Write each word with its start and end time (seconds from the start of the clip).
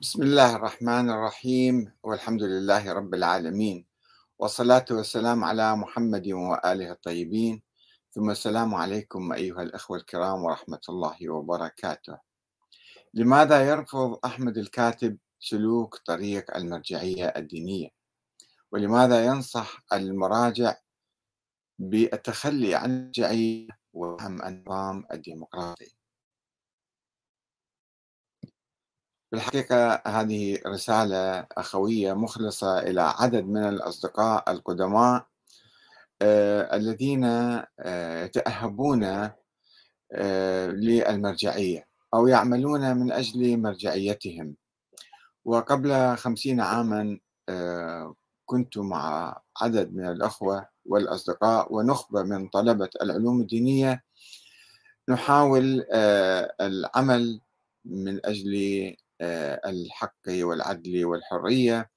بسم 0.00 0.22
الله 0.22 0.56
الرحمن 0.56 1.10
الرحيم 1.10 1.92
والحمد 2.02 2.42
لله 2.42 2.92
رب 2.92 3.14
العالمين 3.14 3.86
والصلاة 4.38 4.84
والسلام 4.90 5.44
على 5.44 5.76
محمد 5.76 6.28
وآله 6.28 6.92
الطيبين 6.92 7.62
ثم 8.12 8.30
السلام 8.30 8.74
عليكم 8.74 9.32
أيها 9.32 9.62
الأخوة 9.62 9.96
الكرام 9.96 10.44
ورحمة 10.44 10.80
الله 10.88 11.30
وبركاته. 11.30 12.18
لماذا 13.14 13.68
يرفض 13.68 14.18
أحمد 14.24 14.58
الكاتب 14.58 15.18
سلوك 15.40 15.96
طريق 16.06 16.56
المرجعية 16.56 17.26
الدينية؟ 17.26 17.88
ولماذا 18.72 19.24
ينصح 19.24 19.82
المراجع 19.92 20.76
بالتخلي 21.78 22.74
عن 22.74 22.90
المرجعية 22.90 23.68
وفهم 23.92 24.42
النظام 24.42 25.04
الديمقراطي؟ 25.12 25.95
الحقيقة 29.36 30.02
هذه 30.06 30.58
رسالة 30.66 31.46
أخوية 31.58 32.12
مخلصة 32.12 32.78
إلى 32.78 33.00
عدد 33.00 33.44
من 33.44 33.68
الأصدقاء 33.68 34.52
القدماء 34.52 35.26
آه 36.22 36.76
الذين 36.76 37.24
آه 37.24 38.24
يتأهبون 38.24 39.04
آه 40.12 40.66
للمرجعية 40.66 41.86
أو 42.14 42.26
يعملون 42.26 42.96
من 42.96 43.12
أجل 43.12 43.58
مرجعيتهم. 43.58 44.56
وقبل 45.44 46.16
خمسين 46.16 46.60
عاما 46.60 47.18
آه، 47.48 48.14
كنت 48.46 48.78
مع 48.78 49.36
عدد 49.62 49.94
من 49.94 50.08
الأخوة 50.08 50.68
والأصدقاء 50.86 51.74
ونخبة 51.74 52.22
من 52.22 52.48
طلبة 52.48 52.90
العلوم 53.02 53.40
الدينية 53.40 54.02
نحاول 55.08 55.86
آه، 55.92 56.54
العمل 56.60 57.40
من 57.84 58.26
أجل 58.26 58.54
آه، 58.56 59.05
الحق 59.20 60.16
والعدل 60.28 61.04
والحرية. 61.04 61.90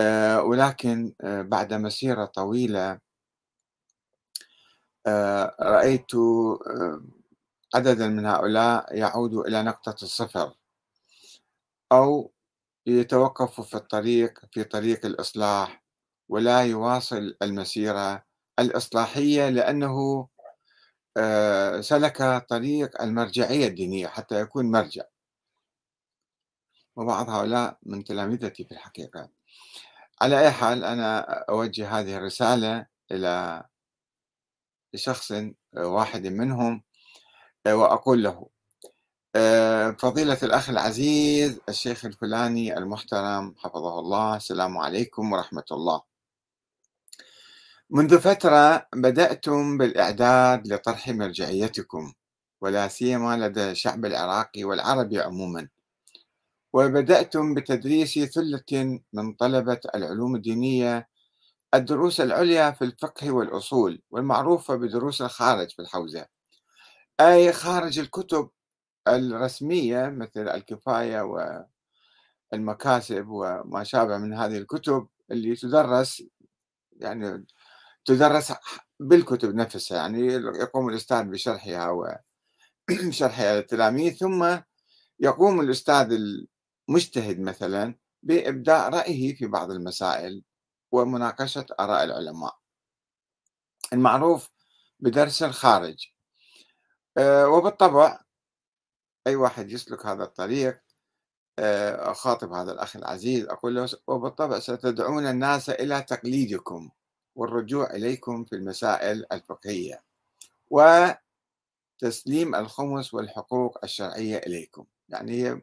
آه، 0.00 0.42
ولكن 0.42 1.14
آه، 1.20 1.42
بعد 1.42 1.74
مسيرة 1.74 2.24
طويلة 2.24 2.98
رأيت 5.60 6.10
عددا 7.74 8.08
من 8.08 8.26
هؤلاء 8.26 8.96
يعود 8.96 9.34
إلى 9.34 9.62
نقطة 9.62 9.96
الصفر 10.02 10.54
أو 11.92 12.32
يتوقف 12.86 13.60
في 13.60 13.74
الطريق 13.74 14.38
في 14.52 14.64
طريق 14.64 15.06
الإصلاح 15.06 15.84
ولا 16.28 16.60
يواصل 16.62 17.36
المسيرة 17.42 18.24
الإصلاحية 18.58 19.48
لأنه 19.48 20.28
سلك 21.80 22.46
طريق 22.48 23.02
المرجعية 23.02 23.66
الدينية 23.68 24.06
حتى 24.06 24.40
يكون 24.40 24.70
مرجع. 24.70 25.02
وبعض 26.96 27.30
هؤلاء 27.30 27.78
من 27.82 28.04
تلامذتي 28.04 28.64
في 28.64 28.72
الحقيقة. 28.72 29.28
على 30.20 30.40
أي 30.40 30.50
حال 30.50 30.84
أنا 30.84 31.20
أوجه 31.48 31.98
هذه 31.98 32.16
الرسالة 32.16 32.86
إلى 33.10 33.64
شخص 34.94 35.32
واحد 35.76 36.26
منهم 36.26 36.82
وأقول 37.66 38.22
له 38.22 38.48
فضيلة 39.98 40.38
الأخ 40.42 40.70
العزيز 40.70 41.60
الشيخ 41.68 42.04
الفلاني 42.04 42.78
المحترم 42.78 43.54
حفظه 43.58 43.98
الله 43.98 44.36
السلام 44.36 44.78
عليكم 44.78 45.32
ورحمة 45.32 45.64
الله. 45.72 46.02
منذ 47.90 48.20
فترة 48.20 48.86
بدأتم 48.94 49.78
بالإعداد 49.78 50.68
لطرح 50.68 51.08
مرجعيتكم 51.08 52.12
ولا 52.60 52.88
سيما 52.88 53.36
لدى 53.36 53.70
الشعب 53.70 54.04
العراقي 54.04 54.64
والعربي 54.64 55.20
عموما. 55.20 55.68
وبدأتم 56.72 57.54
بتدريس 57.54 58.18
ثلة 58.18 59.00
من 59.12 59.32
طلبة 59.34 59.80
العلوم 59.94 60.36
الدينية 60.36 61.08
الدروس 61.74 62.20
العليا 62.20 62.70
في 62.70 62.84
الفقه 62.84 63.30
والأصول 63.30 64.02
والمعروفة 64.10 64.76
بدروس 64.76 65.22
الخارج 65.22 65.70
في 65.70 65.82
الحوزة. 65.82 66.26
أي 67.20 67.52
خارج 67.52 67.98
الكتب 67.98 68.50
الرسمية 69.08 70.08
مثل 70.08 70.48
الكفاية 70.48 71.20
والمكاسب 72.52 73.26
وما 73.28 73.84
شابه 73.84 74.18
من 74.18 74.34
هذه 74.34 74.58
الكتب 74.58 75.08
اللي 75.30 75.56
تدرس 75.56 76.22
يعني 77.00 77.46
تدرس 78.04 78.52
بالكتب 79.00 79.54
نفسها 79.54 79.96
يعني 79.98 80.26
يقوم 80.34 80.88
الأستاذ 80.88 81.24
بشرحها 81.24 81.90
وشرحها 82.90 83.54
للتلاميذ 83.56 84.14
ثم 84.14 84.58
يقوم 85.20 85.60
الأستاذ 85.60 86.18
مجتهد 86.88 87.40
مثلا 87.40 87.94
بإبداء 88.22 88.90
رأيه 88.90 89.34
في 89.34 89.46
بعض 89.46 89.70
المسائل 89.70 90.42
ومناقشة 90.92 91.66
آراء 91.80 92.04
العلماء. 92.04 92.58
المعروف 93.92 94.50
بدرس 95.00 95.42
الخارج. 95.42 96.12
آه، 97.18 97.48
وبالطبع 97.48 98.20
أي 99.26 99.36
واحد 99.36 99.70
يسلك 99.70 100.06
هذا 100.06 100.24
الطريق 100.24 100.82
آه، 101.58 102.10
أخاطب 102.10 102.52
هذا 102.52 102.72
الأخ 102.72 102.96
العزيز 102.96 103.44
أقول 103.44 103.74
له 103.74 103.88
وبالطبع 104.06 104.58
ستدعون 104.58 105.26
الناس 105.26 105.70
إلى 105.70 106.02
تقليدكم 106.02 106.90
والرجوع 107.34 107.90
إليكم 107.90 108.44
في 108.44 108.56
المسائل 108.56 109.26
الفقهية 109.32 110.04
وتسليم 110.70 112.54
الخمس 112.54 113.14
والحقوق 113.14 113.78
الشرعية 113.84 114.36
إليكم. 114.38 114.86
يعني 115.08 115.32
هي 115.32 115.62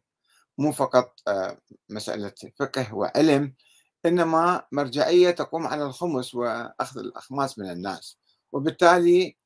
مو 0.59 0.71
فقط 0.71 1.19
آه، 1.27 1.57
مسألة 1.89 2.33
فقه 2.59 2.93
وعلم 2.95 3.53
إنما 4.05 4.63
مرجعية 4.71 5.31
تقوم 5.31 5.67
على 5.67 5.83
الخمس 5.83 6.35
وأخذ 6.35 6.99
الأخماس 6.99 7.59
من 7.59 7.69
الناس. 7.71 8.17
وبالتالي 8.51 9.37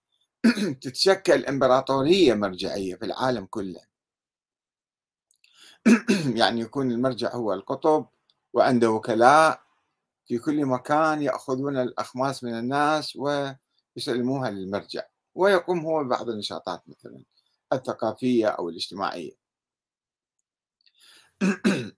تتشكل 0.81 1.45
إمبراطورية 1.45 2.33
مرجعية 2.33 2.95
في 2.95 3.05
العالم 3.05 3.45
كله. 3.45 3.81
يعني 6.41 6.61
يكون 6.61 6.91
المرجع 6.91 7.35
هو 7.35 7.53
القطب 7.53 8.05
وعنده 8.53 8.91
وكلاء 8.91 9.61
في 10.27 10.37
كل 10.37 10.65
مكان 10.65 11.21
يأخذون 11.21 11.77
الأخماس 11.77 12.43
من 12.43 12.59
الناس 12.59 13.15
ويسلموها 13.15 14.51
للمرجع. 14.51 15.03
ويقوم 15.35 15.79
هو 15.79 16.03
ببعض 16.03 16.29
النشاطات 16.29 16.83
مثلا 16.87 17.23
الثقافية 17.73 18.47
أو 18.47 18.69
الاجتماعية. 18.69 19.42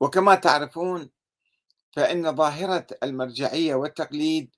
وكما 0.00 0.34
تعرفون 0.34 1.10
فإن 1.92 2.36
ظاهرة 2.36 2.86
المرجعية 3.02 3.74
والتقليد 3.74 4.50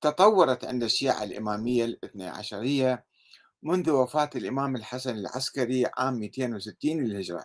تطورت 0.00 0.64
عند 0.64 0.82
الشيعة 0.82 1.22
الإمامية 1.22 1.84
الاثنى 1.84 2.28
عشرية 2.28 3.04
منذ 3.62 3.90
وفاة 3.90 4.30
الإمام 4.36 4.76
الحسن 4.76 5.18
العسكري 5.18 5.86
عام 5.98 6.14
260 6.14 6.74
للهجرة 6.84 7.44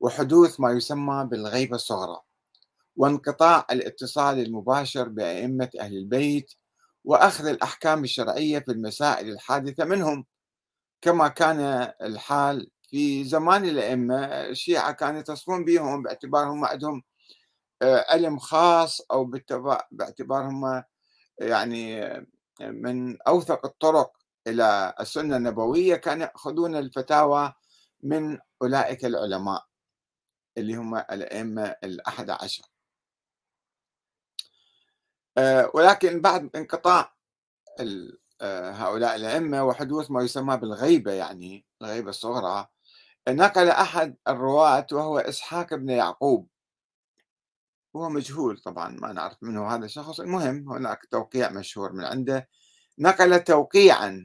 وحدوث 0.00 0.60
ما 0.60 0.72
يسمى 0.72 1.28
بالغيبة 1.30 1.76
الصغرى 1.76 2.20
وانقطاع 2.96 3.66
الاتصال 3.70 4.38
المباشر 4.38 5.08
بأئمة 5.08 5.70
أهل 5.80 5.96
البيت 5.96 6.52
وأخذ 7.04 7.46
الأحكام 7.46 8.04
الشرعية 8.04 8.58
في 8.58 8.72
المسائل 8.72 9.30
الحادثة 9.30 9.84
منهم. 9.84 10.26
كما 11.02 11.28
كان 11.28 11.60
الحال 12.02 12.70
في 12.82 13.24
زمان 13.24 13.64
الأئمة 13.64 14.24
الشيعة 14.24 14.92
كانوا 14.92 15.20
يتصفون 15.20 15.64
بهم 15.64 16.02
باعتبارهم 16.02 16.64
عندهم 16.64 17.02
آه، 17.82 18.06
علم 18.08 18.38
خاص 18.38 19.00
أو 19.10 19.32
باعتبارهم 19.90 20.82
يعني 21.38 22.10
من 22.60 23.22
أوثق 23.22 23.66
الطرق 23.66 24.12
إلى 24.46 24.94
السنة 25.00 25.36
النبوية 25.36 25.96
كانوا 25.96 26.26
يأخذون 26.26 26.76
الفتاوى 26.76 27.52
من 28.02 28.38
أولئك 28.62 29.04
العلماء 29.04 29.66
اللي 30.58 30.74
هم 30.74 30.96
الأئمة 30.96 31.76
الأحد 31.84 32.30
عشر. 32.30 32.64
آه، 35.38 35.70
ولكن 35.74 36.20
بعد 36.20 36.56
انقطاع 36.56 37.14
آه، 37.80 38.12
هؤلاء 38.72 39.16
الأئمة 39.16 39.64
وحدوث 39.64 40.10
ما 40.10 40.22
يسمى 40.22 40.56
بالغيبة 40.56 41.12
يعني 41.12 41.66
الغيبة 41.82 42.10
الصغرى. 42.10 42.66
نقل 43.28 43.68
أحد 43.68 44.16
الرواة 44.28 44.86
وهو 44.92 45.18
إسحاق 45.18 45.74
بن 45.74 45.88
يعقوب. 45.90 46.48
هو 47.96 48.08
مجهول 48.08 48.58
طبعا 48.58 48.96
ما 49.00 49.12
نعرف 49.12 49.36
منه 49.42 49.74
هذا 49.74 49.84
الشخص. 49.84 50.20
المهم 50.20 50.72
هناك 50.72 51.06
توقيع 51.10 51.50
مشهور 51.50 51.92
من 51.92 52.04
عنده. 52.04 52.48
نقل 52.98 53.40
توقيعا 53.44 54.24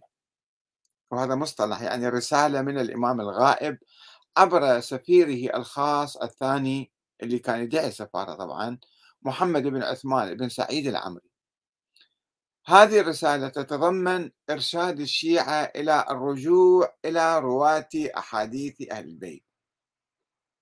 وهذا 1.12 1.36
مصطلح 1.36 1.82
يعني 1.82 2.10
رسالة 2.10 2.62
من 2.62 2.80
الإمام 2.80 3.22
الغائب 3.22 3.78
عبر 4.38 4.80
سفيره 4.80 5.58
الخاص 5.58 6.18
الثاني 6.18 6.92
اللي 7.24 7.40
كان 7.40 7.62
يدعي 7.62 7.92
سفارة 7.92 8.36
طبعا 8.36 8.78
محمد 9.22 9.64
بن 9.64 9.84
عثمان 9.84 10.38
بن 10.38 10.50
سعيد 10.50 10.88
العمري. 10.88 11.27
هذه 12.70 13.00
الرسالة 13.00 13.48
تتضمن 13.50 14.32
إرشاد 14.50 15.00
الشيعة 15.00 15.64
إلى 15.76 16.06
الرجوع 16.10 16.96
إلى 17.06 17.40
رواة 17.40 17.90
أحاديث 17.96 18.92
أهل 18.92 19.06
البيت. 19.06 19.44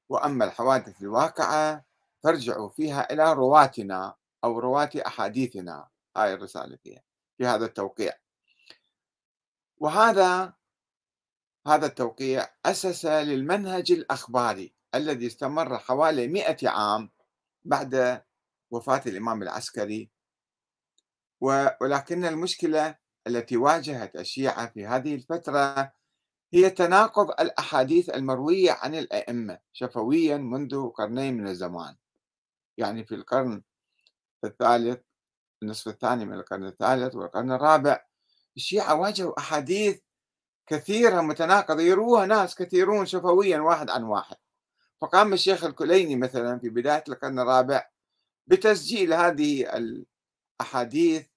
وأما 0.09 0.45
الحوادث 0.45 1.01
الواقعة 1.01 1.85
فارجعوا 2.23 2.69
فيها 2.69 3.13
إلى 3.13 3.33
رواتنا 3.33 4.15
أو 4.43 4.59
رواة 4.59 4.89
أحاديثنا. 5.07 5.89
هاي 6.17 6.33
الرسالة 6.33 6.77
فيها 6.83 7.03
في 7.37 7.45
هذا 7.45 7.65
التوقيع. 7.65 8.13
وهذا 9.77 10.53
هذا 11.67 11.85
التوقيع 11.85 12.47
أسس 12.65 13.05
للمنهج 13.05 13.91
الأخباري 13.91 14.73
الذي 14.95 15.27
استمر 15.27 15.77
حوالي 15.77 16.27
مئة 16.27 16.69
عام 16.69 17.09
بعد 17.63 18.23
وفاة 18.71 19.01
الإمام 19.05 19.43
العسكري 19.43 20.14
ولكن 21.41 22.25
المشكلة 22.25 22.95
التي 23.27 23.57
واجهت 23.57 24.15
الشيعة 24.15 24.67
في 24.67 24.85
هذه 24.85 25.15
الفترة 25.15 25.91
هي 26.53 26.69
تناقض 26.69 27.29
الأحاديث 27.29 28.09
المروية 28.09 28.71
عن 28.71 28.95
الأئمة 28.95 29.59
شفويا 29.73 30.37
منذ 30.37 30.89
قرنين 30.89 31.37
من 31.37 31.47
الزمان. 31.47 31.95
يعني 32.77 33.05
في 33.05 33.15
القرن 33.15 33.61
الثالث 34.43 34.99
النصف 35.63 35.87
الثاني 35.87 36.25
من 36.25 36.33
القرن 36.33 36.65
الثالث 36.65 37.15
والقرن 37.15 37.51
الرابع 37.51 38.05
الشيعة 38.57 38.95
واجهوا 38.95 39.39
أحاديث 39.39 40.01
كثيرة 40.67 41.21
متناقضة 41.21 41.81
يروها 41.81 42.25
ناس 42.25 42.55
كثيرون 42.55 43.05
شفويا 43.05 43.59
واحد 43.59 43.89
عن 43.89 44.03
واحد. 44.03 44.35
فقام 45.01 45.33
الشيخ 45.33 45.63
الكليني 45.63 46.15
مثلا 46.15 46.59
في 46.59 46.69
بداية 46.69 47.03
القرن 47.09 47.39
الرابع 47.39 47.89
بتسجيل 48.47 49.13
هذه 49.13 49.65
الأحاديث 50.61 51.27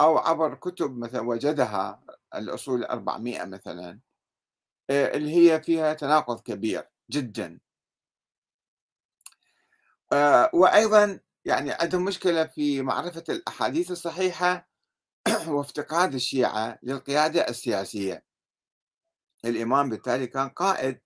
أو 0.00 0.18
عبر 0.18 0.54
كتب 0.54 0.98
مثلا 0.98 1.20
وجدها 1.20 2.02
الأصول 2.34 2.80
الأربعمائة 2.80 3.44
مثلا 3.44 4.00
آه، 4.90 5.16
اللي 5.16 5.34
هي 5.36 5.62
فيها 5.62 5.94
تناقض 5.94 6.40
كبير 6.40 6.88
جدا. 7.10 7.60
آه، 10.12 10.50
وأيضا 10.54 11.20
يعني 11.44 11.72
عندهم 11.72 12.04
مشكلة 12.04 12.44
في 12.44 12.82
معرفة 12.82 13.24
الأحاديث 13.28 13.90
الصحيحة 13.90 14.68
وافتقاد 15.48 16.14
الشيعة 16.14 16.78
للقيادة 16.82 17.48
السياسية. 17.48 18.24
الإمام 19.44 19.90
بالتالي 19.90 20.26
كان 20.26 20.48
قائد 20.48 21.00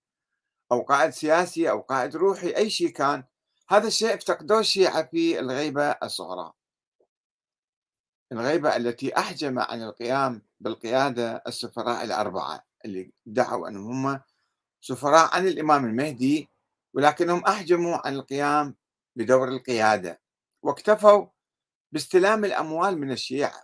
أو 0.71 0.81
قائد 0.81 1.11
سياسي 1.11 1.69
أو 1.69 1.81
قائد 1.81 2.15
روحي 2.15 2.49
أي 2.57 2.69
شيء 2.69 2.89
كان 2.89 3.23
هذا 3.69 3.87
الشيء 3.87 4.13
افتقدوه 4.15 4.59
الشيعة 4.59 5.03
في 5.03 5.39
الغيبة 5.39 5.91
الصغرى. 5.91 6.53
الغيبة 8.31 8.75
التي 8.75 9.17
أحجم 9.17 9.59
عن 9.59 9.83
القيام 9.83 10.41
بالقيادة 10.59 11.43
السفراء 11.47 12.03
الأربعة 12.03 12.65
اللي 12.85 13.11
ادعوا 13.27 13.67
أنهم 13.67 14.07
هم 14.07 14.19
سفراء 14.81 15.35
عن 15.35 15.47
الإمام 15.47 15.85
المهدي 15.85 16.49
ولكنهم 16.93 17.45
أحجموا 17.45 18.07
عن 18.07 18.15
القيام 18.15 18.75
بدور 19.15 19.47
القيادة 19.47 20.21
واكتفوا 20.63 21.27
باستلام 21.91 22.45
الأموال 22.45 22.97
من 22.97 23.11
الشيعة. 23.11 23.63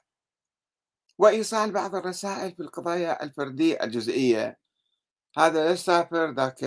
وإيصال 1.18 1.71
بعض 1.71 1.95
الرسائل 1.95 2.56
في 2.56 2.60
القضايا 2.60 3.24
الفردية 3.24 3.83
الجزئية. 3.83 4.60
هذا 5.38 5.65
لا 5.65 5.74
تسافر 5.75 6.31
ذاك 6.31 6.63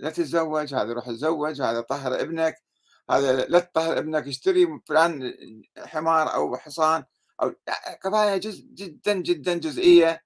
لا 0.00 0.10
تتزوج 0.10 0.74
هذا 0.74 0.92
روح 0.92 1.06
تزوج 1.06 1.62
هذا 1.62 1.80
طهر 1.80 2.20
ابنك 2.20 2.62
هذا 3.10 3.46
لا 3.46 3.58
تطهر 3.58 3.98
ابنك 3.98 4.28
اشتري 4.28 4.66
فلان 4.86 5.34
حمار 5.78 6.34
أو 6.34 6.56
حصان. 6.56 7.04
أو 7.42 7.54
قضايا 8.02 8.36
جز 8.36 8.60
جدا 8.60 9.14
جدا 9.14 9.54
جزئية. 9.54 10.24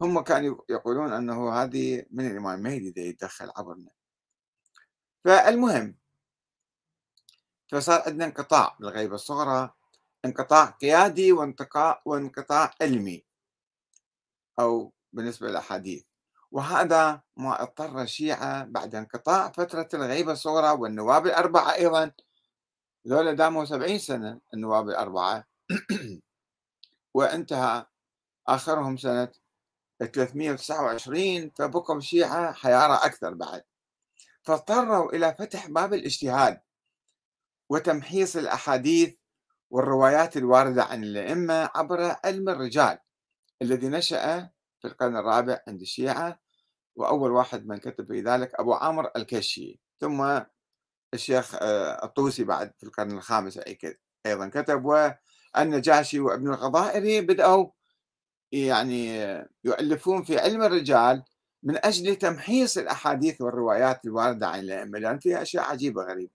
هم 0.00 0.20
كانوا 0.20 0.56
يقولون 0.68 1.12
أنه 1.12 1.52
هذه 1.52 2.06
من 2.10 2.26
الإمام 2.26 2.58
المهدي 2.58 3.00
يتدخل 3.00 3.52
عبرنا. 3.56 3.90
فالمهم 5.24 5.96
فصار 7.68 8.02
عندنا 8.06 8.24
انقطاع 8.24 8.76
بالغيبة 8.80 9.14
الصغرى 9.14 9.74
انقطاع 10.24 10.64
قيادي 10.64 11.32
وانقطاع 11.32 12.02
وانقطاع 12.06 12.74
علمي 12.80 13.24
أو 14.58 14.92
بالنسبة 15.12 15.48
للأحاديث. 15.48 16.04
وهذا 16.50 17.22
ما 17.36 17.62
اضطر 17.62 18.02
الشيعة 18.02 18.64
بعد 18.64 18.94
انقطاع 18.94 19.50
فترة 19.52 19.88
الغيبة 19.94 20.32
الصغرى 20.32 20.70
والنواب 20.70 21.26
الأربعة 21.26 21.74
أيضا. 21.74 22.12
ذولا 23.08 23.32
داموا 23.32 23.64
سبعين 23.64 23.98
سنة 23.98 24.40
النواب 24.54 24.88
الأربعة. 24.88 25.44
وانتهى 27.16 27.86
آخرهم 28.48 28.96
سنة 28.96 29.32
329 29.98 31.50
فبقوا 31.50 31.96
الشيعة 31.96 32.52
حيارى 32.52 32.94
أكثر 32.94 33.34
بعد. 33.34 33.62
فاضطروا 34.42 35.12
إلى 35.12 35.34
فتح 35.38 35.66
باب 35.66 35.94
الاجتهاد 35.94 36.60
وتمحيص 37.70 38.36
الأحاديث 38.36 39.14
والروايات 39.70 40.36
الواردة 40.36 40.84
عن 40.84 41.04
الأئمة 41.04 41.70
عبر 41.74 42.16
علم 42.24 42.48
الرجال 42.48 42.98
الذي 43.62 43.88
نشأ 43.88 44.50
في 44.80 44.88
القرن 44.88 45.16
الرابع 45.16 45.60
عند 45.68 45.80
الشيعة 45.80 46.40
وأول 46.96 47.30
واحد 47.30 47.66
من 47.66 47.76
كتب 47.76 48.06
في 48.06 48.20
ذلك 48.20 48.54
أبو 48.54 48.74
عامر 48.74 49.10
الكشي. 49.16 49.80
ثم 50.00 50.40
الشيخ 51.14 51.54
آه، 51.54 52.04
الطوسي 52.04 52.44
بعد 52.44 52.72
في 52.78 52.84
القرن 52.86 53.10
الخامس 53.10 53.60
أيضا 54.26 54.48
كتب 54.48 54.84
والنجاشي 55.56 56.20
وابن 56.20 56.48
الغضائري 56.48 57.20
بدأوا 57.20 57.70
يعني 58.52 59.18
يؤلفون 59.64 60.24
في 60.24 60.38
علم 60.38 60.62
الرجال 60.62 61.24
من 61.62 61.84
أجل 61.84 62.16
تمحيص 62.16 62.78
الأحاديث 62.78 63.40
والروايات 63.40 64.04
الواردة 64.04 64.48
عن 64.48 64.60
الأئمة 64.60 64.98
لأن 64.98 65.18
فيها 65.18 65.42
أشياء 65.42 65.64
عجيبة 65.64 66.02
غريبة. 66.02 66.30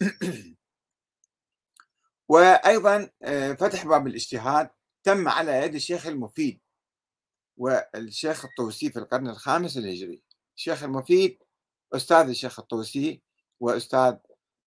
وأيضا 2.28 3.10
آه، 3.22 3.52
فتح 3.52 3.86
باب 3.86 4.06
الاجتهاد 4.06 4.70
تم 5.02 5.28
على 5.28 5.52
يد 5.52 5.74
الشيخ 5.74 6.06
المفيد 6.06 6.60
والشيخ 7.56 8.44
الطوسي 8.44 8.90
في 8.90 8.98
القرن 8.98 9.28
الخامس 9.28 9.76
الهجري. 9.76 10.22
الشيخ 10.56 10.82
المفيد 10.82 11.38
أستاذ 11.92 12.28
الشيخ 12.28 12.60
الطوسي 12.60 13.22
وأستاذ 13.60 14.16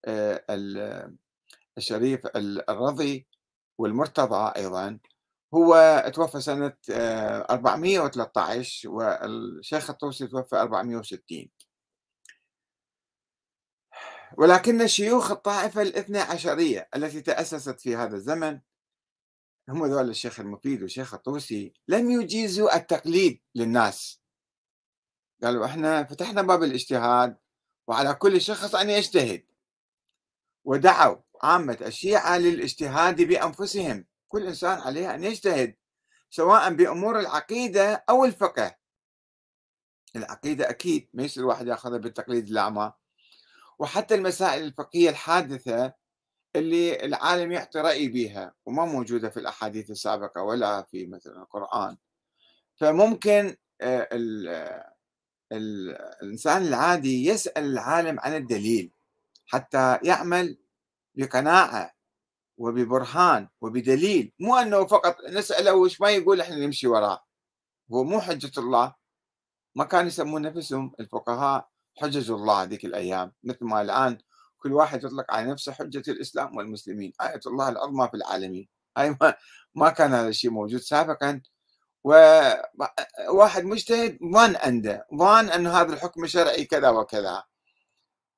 آه، 0.05 1.13
الشريف 1.77 2.27
الرضي 2.69 3.27
والمرتضى 3.83 4.53
أيضا 4.55 4.99
هو 5.53 6.03
توفى 6.15 6.41
سنة 6.41 6.73
413 6.89 8.89
آه، 8.89 8.91
والشيخ 8.91 9.89
الطوسي 9.89 10.27
توفى 10.27 10.55
460 10.55 11.49
ولكن 14.37 14.87
شيوخ 14.87 15.31
الطائفة 15.31 15.81
الاثنى 15.81 16.19
عشرية 16.19 16.89
التي 16.95 17.21
تأسست 17.21 17.79
في 17.79 17.95
هذا 17.95 18.15
الزمن 18.15 18.59
هم 19.69 19.85
ذول 19.85 20.09
الشيخ 20.09 20.39
المفيد 20.39 20.81
والشيخ 20.81 21.13
الطوسي 21.13 21.73
لم 21.87 22.11
يجيزوا 22.11 22.75
التقليد 22.75 23.41
للناس. 23.55 24.21
قالوا 25.43 25.65
إحنا 25.65 26.03
فتحنا 26.03 26.41
باب 26.41 26.63
الاجتهاد 26.63 27.37
وعلى 27.87 28.13
كل 28.13 28.41
شخص 28.41 28.75
أن 28.75 28.89
يجتهد. 28.89 29.45
ودعوا 30.65 31.17
عامة 31.43 31.77
الشيعة 31.81 32.37
للاجتهاد 32.37 33.21
بأنفسهم. 33.21 34.05
كل 34.27 34.47
إنسان 34.47 34.79
عليه 34.79 35.15
أن 35.15 35.23
يجتهد 35.23 35.75
سواء 36.29 36.73
بأمور 36.73 37.19
العقيدة 37.19 38.05
أو 38.09 38.25
الفقه. 38.25 38.75
العقيدة 40.15 40.69
أكيد 40.69 41.09
ما 41.13 41.23
يصير 41.23 41.43
الواحد 41.43 41.67
يأخذها 41.67 41.97
بالتقليد 41.97 42.47
الأعمى 42.47 42.93
وحتى 43.79 44.15
المسائل 44.15 44.63
الفقهية 44.63 45.09
الحادثة 45.09 45.93
اللي 46.55 47.05
العالم 47.05 47.51
يعطي 47.51 47.79
رأي 47.79 48.07
بها 48.07 48.53
وما 48.65 48.85
موجودة 48.85 49.29
في 49.29 49.37
الأحاديث 49.37 49.91
السابقة 49.91 50.43
ولا 50.43 50.81
في 50.81 51.05
مثلا 51.05 51.41
القرآن. 51.41 51.97
فممكن 52.75 53.55
آه، 53.81 54.07
الإنسان 55.51 56.61
العادي 56.61 57.25
يسأل 57.25 57.63
العالم 57.63 58.19
عن 58.19 58.35
الدليل 58.35 58.91
حتى 59.45 59.99
يعمل 60.03 60.57
بقناعة 61.15 61.93
وببرهان 62.57 63.49
وبدليل 63.61 64.33
مو 64.39 64.55
أنه 64.55 64.85
فقط 64.87 65.17
نسأله 65.29 65.73
وش 65.73 66.01
ما 66.01 66.09
يقول 66.09 66.41
إحنا 66.41 66.55
نمشي 66.55 66.87
وراه. 66.87 67.23
هو 67.91 68.03
مو 68.03 68.21
حجة 68.21 68.59
الله 68.59 68.95
ما 69.75 69.85
كانوا 69.85 70.07
يسمون 70.07 70.41
نفسهم 70.41 70.93
الفقهاء 70.99 71.69
حجج 71.97 72.31
الله 72.31 72.63
ذيك 72.63 72.85
الأيام. 72.85 73.33
مثل 73.43 73.65
ما 73.65 73.81
الآن 73.81 74.17
كل 74.57 74.73
واحد 74.73 75.03
يطلق 75.03 75.33
على 75.33 75.51
نفسه 75.51 75.71
حجة 75.71 76.11
الإسلام 76.11 76.57
والمسلمين. 76.57 77.13
آية 77.21 77.39
الله 77.47 77.69
العظمى 77.69 78.07
في 78.07 78.17
العالمين. 78.17 78.67
هاي 78.97 79.17
ما, 79.21 79.35
ما 79.75 79.89
كان 79.89 80.13
هذا 80.13 80.27
الشيء 80.27 80.51
موجود 80.51 80.79
سابقا. 80.79 81.41
وواحد 83.29 83.63
مجتهد 83.63 84.19
ظن 84.33 84.55
عنده 84.55 85.07
ظن 85.15 85.49
أنه 85.49 85.71
هذا 85.81 85.93
الحكم 85.93 86.23
الشرعي 86.23 86.65
كذا 86.65 86.89
وكذا. 86.89 87.43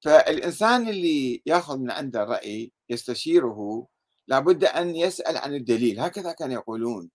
فالإنسان 0.06 0.90
اللي 0.90 1.42
ياخذ 1.46 1.78
من 1.78 1.92
عنده 1.92 2.24
الرأي 2.24 2.72
يستشيره 2.90 3.88
لابد 4.28 4.64
أن 4.64 4.96
يسأل 4.96 5.38
عن 5.38 5.56
الدليل. 5.56 6.00
هكذا 6.00 6.32
كانوا 6.32 6.54
يقولون. 6.54 7.10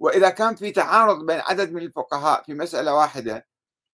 وإذا 0.00 0.30
كان 0.30 0.54
في 0.56 0.70
تعارض 0.70 1.26
بين 1.26 1.40
عدد 1.40 1.72
من 1.72 1.82
الفقهاء 1.82 2.42
في 2.42 2.54
مسألة 2.54 2.94
واحدة 2.94 3.46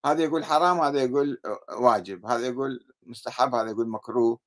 هذا 0.06 0.22
يقول 0.24 0.44
حرام 0.44 0.80
هذا 0.80 1.02
يقول 1.02 1.40
واجب 1.80 2.26
هذا 2.26 2.46
يقول 2.46 2.86
مستحب 3.02 3.54
هذا 3.54 3.70
يقول 3.70 3.88
مكروه. 3.88 4.38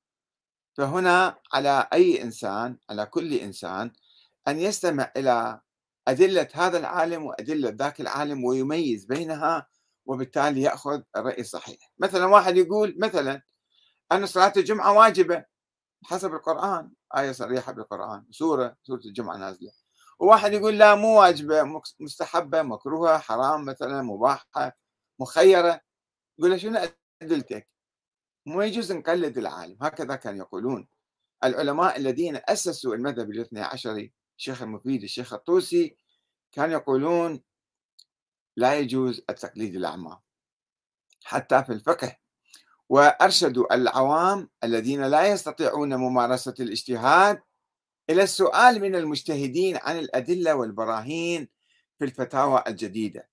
فهنا 0.77 1.39
على 1.53 1.88
أي 1.93 2.21
إنسان 2.23 2.77
على 2.89 3.05
كل 3.05 3.33
إنسان 3.33 3.91
أن 4.47 4.59
يستمع 4.59 5.11
إلى 5.17 5.61
أدلة 6.07 6.47
هذا 6.53 6.77
العالم 6.77 7.25
وأدلة 7.25 7.69
ذاك 7.69 8.01
العالم 8.01 8.43
ويميز 8.45 9.05
بينها 9.05 9.67
وبالتالي 10.05 10.61
يأخذ 10.61 11.01
الرأي 11.17 11.41
الصحيح 11.41 11.93
مثلا 12.00 12.25
واحد 12.25 12.57
يقول 12.57 12.95
مثلا 13.00 13.41
أن 14.11 14.25
صلاة 14.25 14.53
الجمعة 14.57 14.93
واجبة 14.93 15.45
حسب 16.03 16.33
القرآن 16.33 16.91
آية 17.17 17.31
صريحة 17.31 17.71
بالقرآن 17.71 18.25
سورة 18.31 18.77
سورة 18.83 19.01
الجمعة 19.05 19.37
نازلة. 19.37 19.71
وواحد 20.19 20.53
يقول 20.53 20.77
لا 20.77 20.95
مو 20.95 21.19
واجبة 21.19 21.81
مستحبة 21.99 22.61
مكروهة 22.61 23.17
حرام 23.17 23.65
مثلا 23.65 24.01
مباحة 24.01 24.77
مخيرة. 25.19 25.81
يقول 26.39 26.51
له 26.51 26.57
شنو 26.57 26.79
أدلتك؟ 27.21 27.67
مو 28.45 28.61
يجوز 28.61 28.91
نقلد 28.91 29.37
العالم. 29.37 29.77
هكذا 29.81 30.15
كانوا 30.15 30.39
يقولون 30.39 30.87
العلماء 31.43 31.97
الذين 31.97 32.41
أسسوا 32.45 32.95
المذهب 32.95 33.31
الاثني 33.31 33.61
عشري 33.61 34.13
الشيخ 34.37 34.61
المفيد 34.61 35.03
الشيخ 35.03 35.33
الطوسي 35.33 35.97
كانوا 36.51 36.73
يقولون 36.73 37.41
لا 38.57 38.79
يجوز 38.79 39.21
التقليد 39.29 39.75
الأعمى 39.75 40.19
حتى 41.23 41.63
في 41.63 41.73
الفقه. 41.73 42.17
وأرشدوا 42.91 43.75
العوام 43.75 44.50
الذين 44.63 45.03
لا 45.03 45.27
يستطيعون 45.27 45.95
ممارسة 45.95 46.53
الاجتهاد 46.60 47.41
إلى 48.10 48.24
السؤال 48.24 48.81
من 48.81 48.95
المجتهدين 48.95 49.77
عن 49.81 50.00
الأدلة 50.00 50.55
والبراهين 50.55 51.50
في 51.98 52.05
الفتاوى 52.05 52.63
الجديدة 52.67 53.29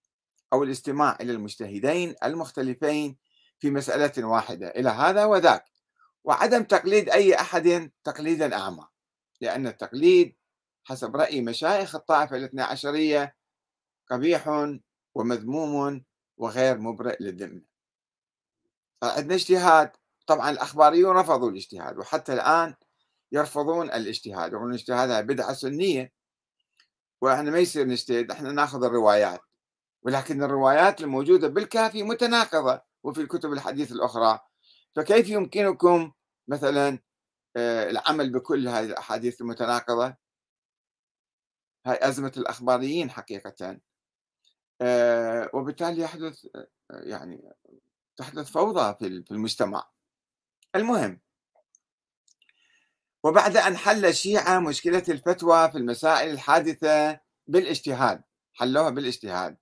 أو 0.52 0.62
الاستماع 0.62 1.16
إلى 1.20 1.32
المجتهدين 1.32 2.14
المختلفين 2.24 3.16
في 3.58 3.70
مسألة 3.70 4.26
واحدة. 4.26 4.68
إلى 4.68 4.88
هذا 4.88 5.24
وذاك. 5.24 5.64
وعدم 6.24 6.62
تقليد 6.62 7.10
أي 7.10 7.34
أحد 7.34 7.90
تقليدا 8.04 8.56
أعمى. 8.56 8.86
لأن 9.40 9.66
التقليد 9.66 10.36
حسب 10.84 11.16
رأي 11.16 11.40
مشايخ 11.40 11.94
الطائفة 11.94 12.36
الاثنى 12.36 12.62
عشرية 12.62 13.36
قبيح 14.10 14.68
ومذموم 15.14 16.04
وغير 16.36 16.78
مبرئ 16.78 17.22
للذمة. 17.22 17.77
عندنا 19.02 19.34
اجتهاد. 19.34 19.90
طبعا 20.26 20.50
الأخباريون 20.50 21.16
رفضوا 21.16 21.50
الاجتهاد 21.50 21.98
وحتى 21.98 22.32
الآن 22.32 22.74
يرفضون 23.32 23.86
الاجتهاد 23.90 24.52
يقولون 24.52 24.70
الاجتهاد 24.70 25.10
هذا 25.10 25.20
بدعة 25.20 25.52
سنية. 25.52 26.12
وإحنا 27.22 27.50
ما 27.50 27.58
يصير 27.58 27.86
نجتهد 27.86 28.30
إحنا 28.30 28.52
ناخذ 28.52 28.84
الروايات. 28.84 29.40
ولكن 30.02 30.42
الروايات 30.42 31.00
الموجودة 31.00 31.48
بالكافي 31.48 32.02
متناقضة 32.02 32.80
وفي 33.02 33.20
الكتب 33.20 33.52
الحديث 33.52 33.92
الأخرى. 33.92 34.40
فكيف 34.96 35.28
يمكنكم 35.28 36.12
مثلا 36.48 36.98
آه، 37.56 37.90
العمل 37.90 38.32
بكل 38.32 38.68
هذه 38.68 38.84
الأحاديث 38.86 39.40
المتناقضة؟ 39.40 40.16
هاي 41.86 41.98
أزمة 42.08 42.32
الأخباريين 42.36 43.10
حقيقة. 43.10 43.80
آه، 44.82 45.50
وبالتالي 45.54 46.02
يحدث 46.02 46.46
آه، 46.56 46.68
يعني 46.90 47.52
تحدث 48.18 48.50
فوضى 48.50 48.94
في 48.98 49.30
المجتمع. 49.30 49.90
المهم 50.74 51.20
وبعد 53.24 53.56
أن 53.56 53.76
حل 53.76 54.04
الشيعة 54.06 54.60
مشكلة 54.60 55.02
الفتوى 55.08 55.70
في 55.70 55.78
المسائل 55.78 56.30
الحادثة 56.30 57.20
بالاجتهاد 57.46 58.22
حلوها 58.54 58.90
بالاجتهاد 58.90 59.56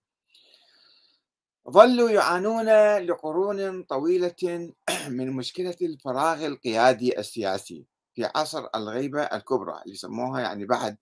ظلوا 1.71 2.11
يعانون 2.11 2.69
لقرون 2.99 3.83
طويلة 3.83 4.73
من 5.19 5.33
مشكلة 5.33 5.77
الفراغ 5.83 6.47
القيادي 6.47 7.19
السياسي 7.19 7.87
في 8.15 8.25
عصر 8.25 8.69
الغيبة 8.75 9.23
الكبرى 9.23 9.83
اللي 9.83 9.95
يسموها 9.95 10.41
يعني 10.41 10.65
بعد 10.67 10.97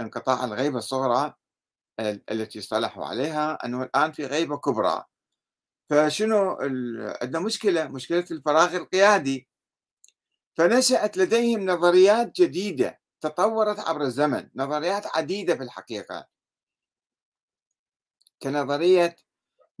انقطاع 0.00 0.44
الغيبة 0.44 0.78
الصغرى 0.78 1.34
التي 2.00 2.58
اصطلحوا 2.58 3.04
عليها 3.04 3.58
أنه 3.64 3.82
الآن 3.82 4.12
في 4.12 4.26
غيبة 4.26 4.56
كبرى. 4.56 5.04
فشنو 5.90 6.50
عندنا 7.22 7.40
مشكلة 7.40 7.88
مشكلة 7.88 8.24
الفراغ 8.30 8.76
القيادي. 8.76 9.48
فنشأت 10.56 11.16
لديهم 11.16 11.70
نظريات 11.70 12.40
جديدة 12.40 13.00
تطورت 13.20 13.78
عبر 13.80 14.02
الزمن 14.02 14.48
نظريات 14.54 15.16
عديدة 15.16 15.56
في 15.56 15.62
الحقيقة. 15.62 16.26
كنظرية 18.42 19.16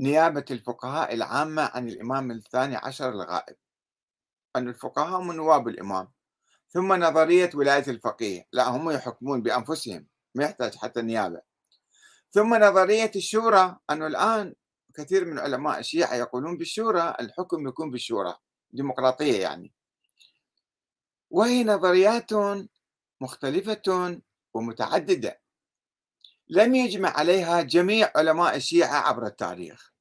نيابة 0.00 0.44
الفقهاء 0.50 1.14
العامة 1.14 1.62
عن 1.74 1.88
الإمام 1.88 2.30
الثاني 2.30 2.76
عشر 2.76 3.08
الغائب 3.08 3.56
أن 4.56 4.68
الفقهاء 4.68 5.20
هم 5.20 5.32
نواب 5.32 5.68
الإمام. 5.68 6.08
ثم 6.70 6.92
نظرية 6.92 7.50
ولاية 7.54 7.84
الفقيه. 7.88 8.44
لا 8.52 8.68
هم 8.68 8.90
يحكمون 8.90 9.42
بأنفسهم 9.42 10.06
ما 10.34 10.44
يحتاج 10.44 10.74
حتى 10.76 11.02
نيابة. 11.02 11.40
ثم 12.30 12.54
نظرية 12.54 13.10
الشورى 13.16 13.76
أنه 13.90 14.06
الآن 14.06 14.54
كثير 14.98 15.24
من 15.24 15.38
علماء 15.38 15.78
الشيعة 15.78 16.14
يقولون 16.14 16.56
بالشورى 16.56 17.14
الحكم 17.20 17.68
يكون 17.68 17.90
بالشورى 17.90 18.34
ديمقراطية 18.70 19.40
يعني. 19.40 19.72
وهي 21.30 21.64
نظريات 21.64 22.30
مختلفة 23.20 24.20
ومتعددة. 24.54 25.40
لم 26.48 26.74
يجمع 26.74 27.08
عليها 27.08 27.62
جميع 27.62 28.12
علماء 28.16 28.56
الشيعة 28.56 29.08
عبر 29.08 29.26
التاريخ. 29.26 29.92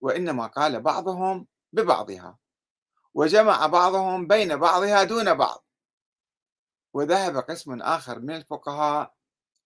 وإنما 0.00 0.46
قال 0.46 0.80
بعضهم 0.80 1.46
ببعضها. 1.72 2.38
وجمع 3.14 3.66
بعضهم 3.66 4.26
بين 4.26 4.56
بعضها 4.56 5.02
دون 5.04 5.34
بعض. 5.34 5.64
وذهب 6.92 7.36
قسم 7.36 7.82
آخر 7.82 8.18
من 8.18 8.36
الفقهاء 8.36 9.14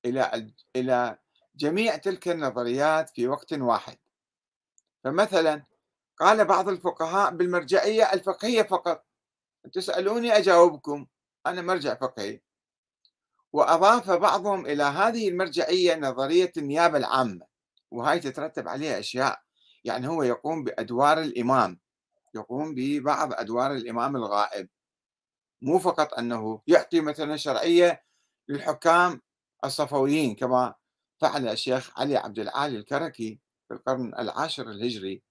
إلى 0.05 0.53
إلى 0.77 1.19
جميع 1.57 1.97
تلك 1.97 2.29
النظريات 2.29 3.11
في 3.11 3.29
وقت 3.29 3.53
واحد. 3.53 4.04
فمثلا 5.05 5.65
قال 6.21 6.45
بعض 6.45 6.69
الفقهاء 6.69 7.31
بالمرجعية 7.31 8.13
الفقهية 8.13 8.63
فقط. 8.63 9.05
تسألوني 9.73 10.37
أجاوبكم 10.37 11.07
أنا 11.47 11.63
مرجع 11.63 11.95
فقهي. 11.95 12.41
وأضاف 13.53 14.11
بعضهم 14.11 14.67
إلى 14.67 14.83
هذه 14.83 15.29
المرجعية 15.29 15.97
نظرية 15.97 16.53
النيابة 16.57 16.99
العامة 16.99 17.47
وهي 17.91 18.21
تترتب 18.21 18.69
عليها 18.69 18.99
أشياء. 18.99 19.41
يعني 19.85 20.09
هو 20.09 20.23
يقوم 20.23 20.65
بأدوار 20.65 21.21
الإمام 21.21 21.81
يقوم 22.35 22.75
ببعض 22.75 23.33
أدوار 23.33 23.73
الإمام 23.73 24.17
الغائب. 24.17 24.69
مو 25.63 25.79
فقط 25.79 26.15
أنه 26.15 26.63
يعطي 26.67 27.01
مثلا 27.01 27.37
شرعية 27.37 28.05
للحكام 28.49 29.21
الصفويين 29.65 30.35
كما 30.35 30.75
فعل 31.21 31.49
الشيخ 31.49 32.01
علي 32.01 32.17
عبد 32.17 32.39
العالي 32.39 32.79
الكركي. 32.79 33.44
القرن 33.75 34.15
العاشر 34.19 34.71
الهجري 34.71 35.23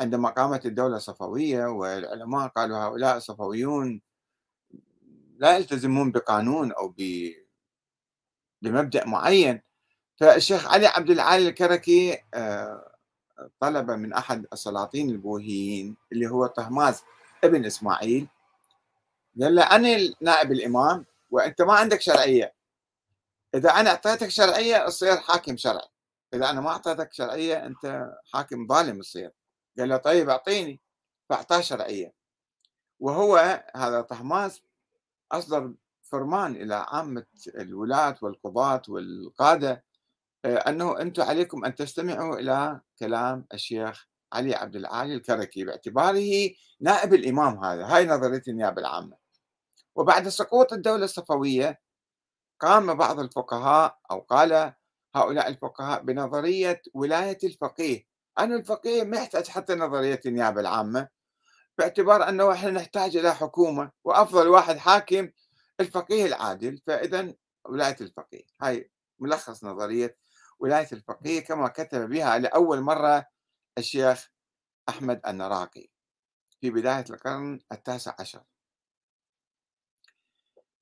عندما 0.00 0.28
قامت 0.28 0.66
الدولة 0.66 0.96
الصفوية 0.96 1.66
والعلماء 1.66 2.48
قالوا 2.48 2.78
هؤلاء 2.78 3.16
الصفويون 3.16 4.02
لا 5.38 5.56
يلتزمون 5.56 6.12
بقانون 6.12 6.72
أو 6.72 6.94
بمبدأ 8.62 9.06
معين. 9.06 9.60
فالشيخ 10.16 10.72
علي 10.72 10.86
عبد 10.86 11.10
العالي 11.10 11.48
الكركي 11.48 12.18
آه، 12.34 12.92
طلب 13.60 13.90
من 13.90 14.12
أحد 14.12 14.46
السلاطين 14.52 15.10
البوهيين 15.10 15.96
اللي 16.12 16.26
هو 16.26 16.46
طهماز 16.46 17.02
ابن 17.44 17.64
إسماعيل 17.64 18.28
قال 19.40 19.54
له 19.54 19.62
أنا 19.62 20.14
نائب 20.20 20.52
الإمام 20.52 21.06
وأنت 21.30 21.62
ما 21.62 21.74
عندك 21.74 22.00
شرعية. 22.00 22.54
إذا 23.54 23.70
أنا 23.70 23.90
أعطيتك 23.90 24.28
شرعية 24.28 24.86
تصير 24.86 25.16
حاكم 25.16 25.56
شرعي. 25.56 25.91
إذا 26.34 26.50
أنا 26.50 26.60
ما 26.60 26.70
أعطيتك 26.70 27.12
شرعية 27.12 27.66
أنت 27.66 28.10
حاكم 28.32 28.66
ظالم 28.66 29.00
تصير 29.00 29.32
قال 29.78 29.88
له 29.88 29.96
طيب 29.96 30.28
أعطيني. 30.30 30.80
فأعطاه 31.28 31.60
شرعية. 31.60 32.14
وهو 33.00 33.62
هذا 33.76 34.00
طهماس 34.00 34.62
أصدر 35.32 35.74
فرمان 36.02 36.56
إلى 36.56 36.74
عامة 36.74 37.26
الولاة 37.48 38.16
والقضاة 38.22 38.82
والقادة 38.88 39.84
آه، 40.44 40.56
أنه 40.56 41.00
أنتم 41.00 41.22
عليكم 41.22 41.64
أن 41.64 41.74
تستمعوا 41.74 42.36
إلى 42.36 42.80
كلام 42.98 43.46
الشيخ 43.54 44.08
علي 44.32 44.54
عبد 44.54 44.76
العالي 44.76 45.14
الكركي 45.14 45.64
باعتباره 45.64 46.50
نائب 46.80 47.14
الإمام 47.14 47.64
هذا. 47.64 47.86
هاي 47.86 48.06
نظرية 48.06 48.42
النيابة 48.48 48.80
العامة. 48.80 49.16
وبعد 49.94 50.28
سقوط 50.28 50.72
الدولة 50.72 51.04
الصفوية 51.04 51.80
قام 52.60 52.94
بعض 52.94 53.20
الفقهاء 53.20 53.98
أو 54.10 54.20
قال 54.20 54.72
هؤلاء 55.14 55.48
الفقهاء 55.48 56.02
بنظرية 56.02 56.82
ولاية 56.94 57.38
الفقيه. 57.44 58.06
أن 58.38 58.52
الفقيه 58.52 59.02
ما 59.04 59.16
يحتاج 59.16 59.48
حتى 59.48 59.74
نظرية 59.74 60.20
النيابة 60.26 60.60
العامة 60.60 61.08
باعتبار 61.78 62.28
أنه 62.28 62.52
إحنا 62.52 62.70
نحتاج 62.70 63.16
إلى 63.16 63.34
حكومة 63.34 63.90
وأفضل 64.04 64.48
واحد 64.48 64.76
حاكم 64.76 65.30
الفقيه 65.80 66.26
العادل. 66.26 66.78
فإذا 66.86 67.34
ولاية 67.64 67.96
الفقيه 68.00 68.44
هاي 68.62 68.90
ملخص 69.18 69.64
نظرية 69.64 70.16
ولاية 70.58 70.88
الفقيه 70.92 71.40
كما 71.40 71.68
كتب 71.68 72.08
بها 72.08 72.38
لأول 72.38 72.80
مرة 72.80 73.26
الشيخ 73.78 74.30
أحمد 74.88 75.20
النراقي 75.26 75.88
في 76.60 76.70
بداية 76.70 77.04
القرن 77.10 77.60
التاسع 77.72 78.14
عشر. 78.18 78.42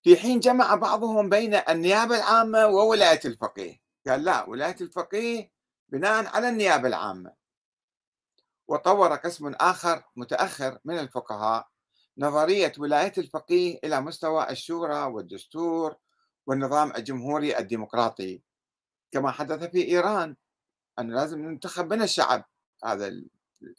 في 0.03 0.17
حين 0.17 0.41
جمع 0.41 0.75
بعضهم 0.75 1.29
بين 1.29 1.55
النيابة 1.55 2.17
العامة 2.17 2.67
وولاية 2.67 3.21
الفقيه. 3.25 3.90
قال 4.09 4.25
لا 4.25 4.45
ولاية 4.45 4.76
الفقيه 4.80 5.50
بناء 5.88 6.26
على 6.26 6.49
النيابة 6.49 6.88
العامة. 6.88 7.33
وطور 8.69 9.14
قسم 9.14 9.52
آخر 9.54 10.02
متأخر 10.16 10.78
من 10.85 10.99
الفقهاء 10.99 11.69
نظرية 12.19 12.73
ولاية 12.78 13.12
الفقيه 13.19 13.78
إلى 13.85 14.00
مستوى 14.00 14.50
الشورى 14.50 15.02
والدستور 15.02 15.97
والنظام 16.47 16.92
الجمهوري 16.97 17.59
الديمقراطي. 17.59 18.42
كما 19.12 19.30
حدث 19.30 19.71
في 19.71 19.88
إيران 19.88 20.37
أنه 20.99 21.14
لازم 21.14 21.38
ننتخب 21.38 21.92
من 21.92 22.02
الشعب 22.02 22.45
هذا 22.85 23.12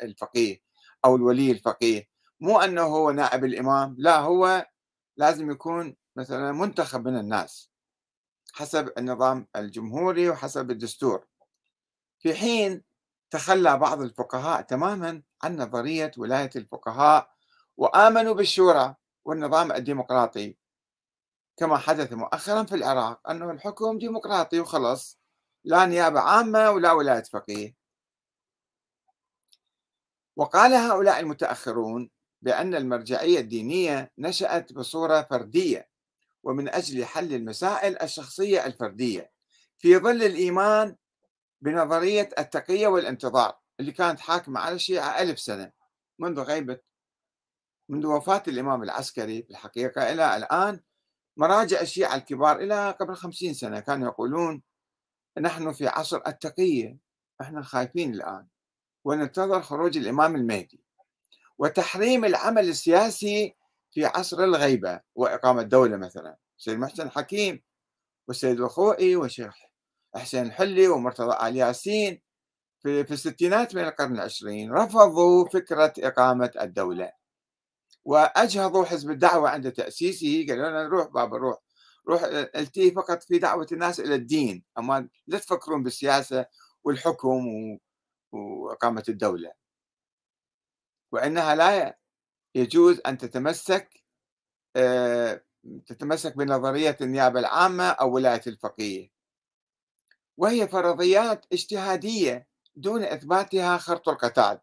الفقيه 0.04 0.62
أو 1.06 1.16
الولي 1.16 1.52
الفقيه. 1.52 2.08
مو 2.40 2.60
أنه 2.60 2.82
هو 2.82 3.12
نائب 3.12 3.46
الإمام 3.46 3.96
لا 4.00 4.20
هو 4.20 4.66
لازم 5.18 5.52
يكون 5.52 5.96
مثلا 6.16 6.52
منتخب 6.52 7.08
من 7.08 7.18
الناس. 7.18 7.71
حسب 8.54 8.94
النظام 8.98 9.48
الجمهوري 9.56 10.30
وحسب 10.30 10.72
الدستور. 10.72 11.28
في 12.20 12.34
حين 12.34 12.84
تخلى 13.30 13.78
بعض 13.78 14.02
الفقهاء 14.02 14.62
تماما 14.62 15.22
عن 15.44 15.58
نظرية 15.58 16.12
ولاية 16.18 16.50
الفقهاء 16.56 17.32
وآمنوا 17.78 18.34
بالشورى 18.34 18.96
والنظام 19.26 19.72
الديمقراطي. 19.72 20.58
كما 21.58 21.78
حدث 21.78 22.14
مؤخرا 22.14 22.64
في 22.64 22.76
العراق 22.76 23.30
أنه 23.30 23.52
الحكم 23.52 23.98
ديمقراطي 23.98 24.60
وخلص 24.60 25.20
لا 25.64 25.86
نيابة 25.86 26.20
عامة 26.20 26.72
ولا 26.72 26.92
ولاية 26.92 27.24
فقيه. 27.24 27.76
وقال 30.36 30.74
هؤلاء 30.74 31.20
المتأخرون 31.20 32.10
بأن 32.42 32.76
المرجعية 32.76 33.40
الدينية 33.40 34.12
نشأت 34.18 34.74
بصورة 34.74 35.22
فردية. 35.22 35.91
ومن 36.44 36.70
أجل 36.70 37.06
حل 37.06 37.34
المسائل 37.34 38.02
الشخصية 38.02 38.66
الفردية 38.66 39.32
في 39.78 39.98
ظل 39.98 40.24
الإيمان 40.24 40.96
بنظرية 41.62 42.30
التقية 42.40 42.88
والانتظار 42.88 43.60
اللي 43.80 43.92
كانت 43.92 44.20
حاكمة 44.20 44.60
على 44.60 44.76
الشيعة 44.76 45.22
ألف 45.22 45.40
سنة 45.40 45.72
منذ 46.20 46.40
غيبة 46.40 46.80
منذ 47.90 48.06
وفاة 48.06 48.44
الإمام 48.48 48.84
العسكري 48.84 49.44
في 49.44 49.50
الحقيقة 49.52 50.12
إلى 50.12 50.38
الآن 50.38 50.80
مراجع 51.38 51.82
الشيعة 51.82 52.16
الكبار 52.16 52.60
إلى 52.60 52.92
قبل 52.92 53.16
خمسين 53.16 53.54
سنة 53.54 53.80
كانوا 53.80 54.08
يقولون 54.08 54.64
نحن 55.40 55.72
في 55.72 55.88
عصر 55.88 56.22
التقية 56.28 56.98
إحنا 57.42 57.62
خايفين 57.62 58.14
الآن 58.14 58.48
وننتظر 59.04 59.62
خروج 59.62 59.98
الإمام 59.98 60.36
المهدي. 60.36 60.84
وتحريم 61.58 62.26
العمل 62.26 62.70
السياسي 62.70 63.56
في 63.92 64.06
عصر 64.06 64.44
الغيبة 64.44 65.02
وإقامة 65.16 65.62
دولة 65.62 65.98
مثلا 65.98 66.38
سيد 66.58 66.80
محسن 66.80 67.10
حكيم 67.10 67.64
والسيد 68.28 68.60
الخوئي 68.62 69.16
والشيخ 69.16 69.56
حسين 70.16 70.46
الحلي 70.46 70.88
ومرتضى 70.88 71.48
آل 71.48 71.56
ياسين 71.56 72.22
في, 72.82 73.06
في 73.06 73.12
الستينات 73.12 73.76
من 73.76 73.84
القرن 73.84 74.16
العشرين 74.16 74.72
رفضوا 74.72 75.50
فكرة 75.50 75.94
إقامة 76.00 76.52
الدولة. 76.62 77.12
وأجهضوا 78.06 78.86
حزب 78.86 79.12
الدعوة 79.12 79.50
عند 79.50 79.72
تأسيسه 79.72 80.46
قالوا 80.50 80.70
لنا 80.70 80.84
نروح 80.84 81.08
بابا 81.08 81.38
روح 81.38 81.58
روح 82.10 82.24
التي 82.56 82.92
فقط 82.92 83.24
في 83.24 83.40
دعوة 83.40 83.68
الناس 83.72 84.00
إلى 84.00 84.16
الدين 84.16 84.64
أما 84.78 85.10
لا 85.28 85.40
تفكرون 85.40 85.84
بالسياسة 85.84 86.46
والحكم 86.84 87.48
وإقامة 88.32 89.04
الدولة. 89.10 89.52
وأنها 91.12 91.56
لا 91.56 91.98
يجوز 92.56 93.02
أن 93.06 93.18
تتمسك 93.18 94.04
آه، 94.76 95.44
تتمسك 95.88 96.38
بنظرية 96.38 96.98
النيابة 97.02 97.40
العامة 97.40 97.84
أو 97.90 98.12
ولاية 98.16 98.42
الفقيه. 98.48 99.12
وهي 100.38 100.68
فرضيات 100.68 101.46
اجتهادية 101.54 102.48
دون 102.76 103.04
إثباتها 103.04 103.78
خرط 103.78 104.10
القتاد 104.10 104.62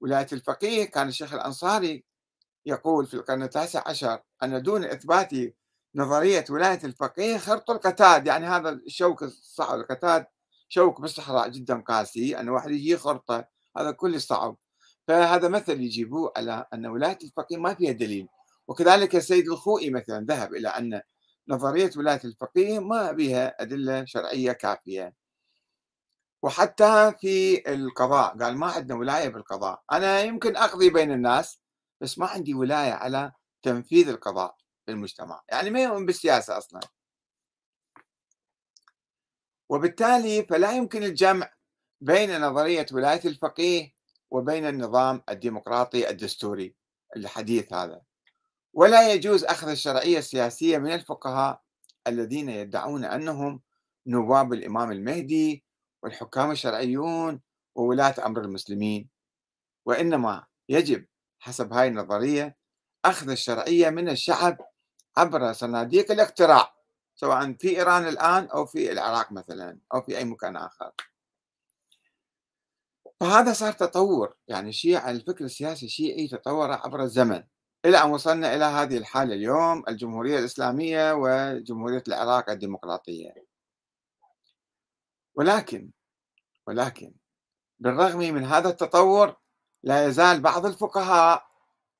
ولاية 0.00 0.26
الفقيه 0.32 0.84
كان 0.84 1.08
الشيخ 1.08 1.34
الأنصاري 1.34 2.04
يقول 2.66 3.06
في 3.06 3.14
القرن 3.14 3.42
التاسع 3.42 3.82
عشر 3.88 4.22
أن 4.42 4.62
دون 4.62 4.84
إثبات 4.84 5.30
نظرية 5.94 6.44
ولاية 6.50 6.80
الفقيه 6.84 7.38
خرط 7.38 7.70
القتاد 7.70 8.26
يعني 8.26 8.46
هذا 8.46 8.70
الشوك 8.70 9.22
الصعب 9.22 9.80
القتاد 9.80 10.26
شوك 10.68 11.00
بالصحراء 11.00 11.48
جدا 11.48 11.80
قاسي 11.80 12.40
أن 12.40 12.48
واحد 12.48 12.70
يجي 12.70 12.96
خرطة 12.96 13.48
هذا 13.78 13.90
كل 13.90 14.20
صعب. 14.20 14.56
فهذا 15.10 15.48
مثل 15.48 15.80
يجيبوه 15.80 16.32
على 16.36 16.66
أن 16.74 16.86
ولاية 16.86 17.18
الفقيه 17.24 17.56
ما 17.56 17.74
فيها 17.74 17.92
دليل. 17.92 18.28
وكذلك 18.68 19.16
السيد 19.16 19.48
الخوئي 19.48 19.90
مثلا 19.90 20.26
ذهب 20.26 20.54
إلى 20.54 20.68
أن 20.68 21.02
نظرية 21.48 21.90
ولاية 21.96 22.20
الفقيه 22.24 22.78
ما 22.78 23.12
بها 23.12 23.62
أدلة 23.62 24.04
شرعية 24.04 24.52
كافية. 24.52 25.14
وحتى 26.42 27.12
في 27.20 27.62
القضاء 27.74 28.38
قال 28.38 28.56
ما 28.56 28.66
عندنا 28.66 28.98
ولاية 28.98 29.28
بالقضاء. 29.28 29.82
أنا 29.92 30.20
يمكن 30.20 30.56
أقضي 30.56 30.90
بين 30.90 31.12
الناس 31.12 31.60
بس 32.00 32.18
ما 32.18 32.26
عندي 32.26 32.54
ولاية 32.54 32.92
على 32.92 33.32
تنفيذ 33.62 34.08
القضاء 34.08 34.56
في 34.86 34.92
المجتمع. 34.92 35.42
يعني 35.48 35.70
ما 35.70 35.82
يؤمن 35.82 36.06
بالسياسة 36.06 36.58
أصلا. 36.58 36.80
وبالتالي 39.68 40.44
فلا 40.44 40.72
يمكن 40.72 41.02
الجمع 41.02 41.52
بين 42.00 42.40
نظرية 42.40 42.86
ولاية 42.92 43.20
الفقيه 43.24 43.99
وبين 44.30 44.66
النظام 44.66 45.22
الديمقراطي 45.28 46.10
الدستوري 46.10 46.74
الحديث 47.16 47.72
هذا. 47.72 48.02
ولا 48.74 49.12
يجوز 49.12 49.44
أخذ 49.44 49.68
الشرعية 49.68 50.18
السياسية 50.18 50.78
من 50.78 50.92
الفقهاء 50.92 51.62
الذين 52.06 52.48
يدعون 52.48 53.04
أنهم 53.04 53.60
نواب 54.06 54.52
الإمام 54.52 54.92
المهدي 54.92 55.64
والحكام 56.02 56.50
الشرعيون 56.50 57.40
وولاة 57.74 58.14
أمر 58.26 58.40
المسلمين. 58.40 59.08
وإنما 59.86 60.46
يجب 60.68 61.06
حسب 61.38 61.72
هاي 61.72 61.88
النظرية 61.88 62.56
أخذ 63.04 63.30
الشرعية 63.30 63.90
من 63.90 64.08
الشعب 64.08 64.58
عبر 65.16 65.52
صناديق 65.52 66.12
الاقتراع 66.12 66.74
سواء 67.14 67.52
في 67.52 67.68
إيران 67.68 68.08
الآن 68.08 68.44
أو 68.44 68.66
في 68.66 68.92
العراق 68.92 69.32
مثلا 69.32 69.78
أو 69.94 70.02
في 70.02 70.18
أي 70.18 70.24
مكان 70.24 70.56
آخر. 70.56 70.92
فهذا 73.20 73.52
صار 73.52 73.72
تطور 73.72 74.34
يعني 74.48 74.68
الشيعة 74.68 75.10
الفكر 75.10 75.44
السياسي 75.44 75.86
الشيعي 75.86 76.28
تطور 76.28 76.72
عبر 76.72 77.02
الزمن. 77.02 77.42
إلى 77.84 77.96
أن 78.02 78.10
وصلنا 78.10 78.54
إلى 78.54 78.64
هذه 78.64 78.96
الحالة 78.98 79.34
اليوم 79.34 79.84
الجمهورية 79.88 80.38
الإسلامية 80.38 81.12
وجمهورية 81.14 82.02
العراق 82.08 82.50
الديمقراطية. 82.50 83.34
ولكن 85.34 85.90
ولكن 86.66 87.14
بالرغم 87.78 88.18
من 88.18 88.44
هذا 88.44 88.68
التطور 88.68 89.36
لا 89.82 90.06
يزال 90.06 90.40
بعض 90.40 90.66
الفقهاء 90.66 91.46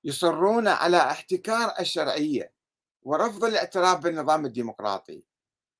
يصرون 0.05 0.69
على 0.69 0.97
احتكار 0.97 1.75
الشرعية 1.81 2.53
ورفض 3.03 3.45
الاعتراف 3.45 4.01
بالنظام 4.01 4.47
الديمقراطي 4.47 5.25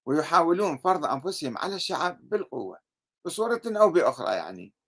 ويحاولون 0.07 0.79
فرض 0.79 1.05
أنفسهم 1.05 1.59
على 1.59 1.75
الشعب 1.75 2.29
بالقوة 2.29 2.79
بصورة 3.25 3.63
أو 3.67 3.91
بأخرى 3.91 4.37
يعني. 4.37 4.80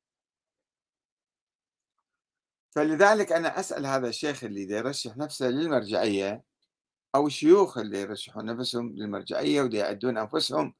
فلذلك 2.75 3.33
أنا 3.33 3.61
أسأل 3.61 3.87
هذا 3.87 4.09
الشيخ 4.09 4.45
اللي 4.45 4.63
يرشح 4.63 5.17
نفسه 5.17 5.49
للمرجعية 5.49 6.43
أو 7.15 7.27
الشيوخ 7.27 7.79
اللي 7.79 8.01
يرشحون 8.01 8.45
نفسهم 8.45 8.93
للمرجعية 8.97 9.63
ودي 9.63 9.77
يعدون 9.77 10.19
أنفسهم 10.19 10.75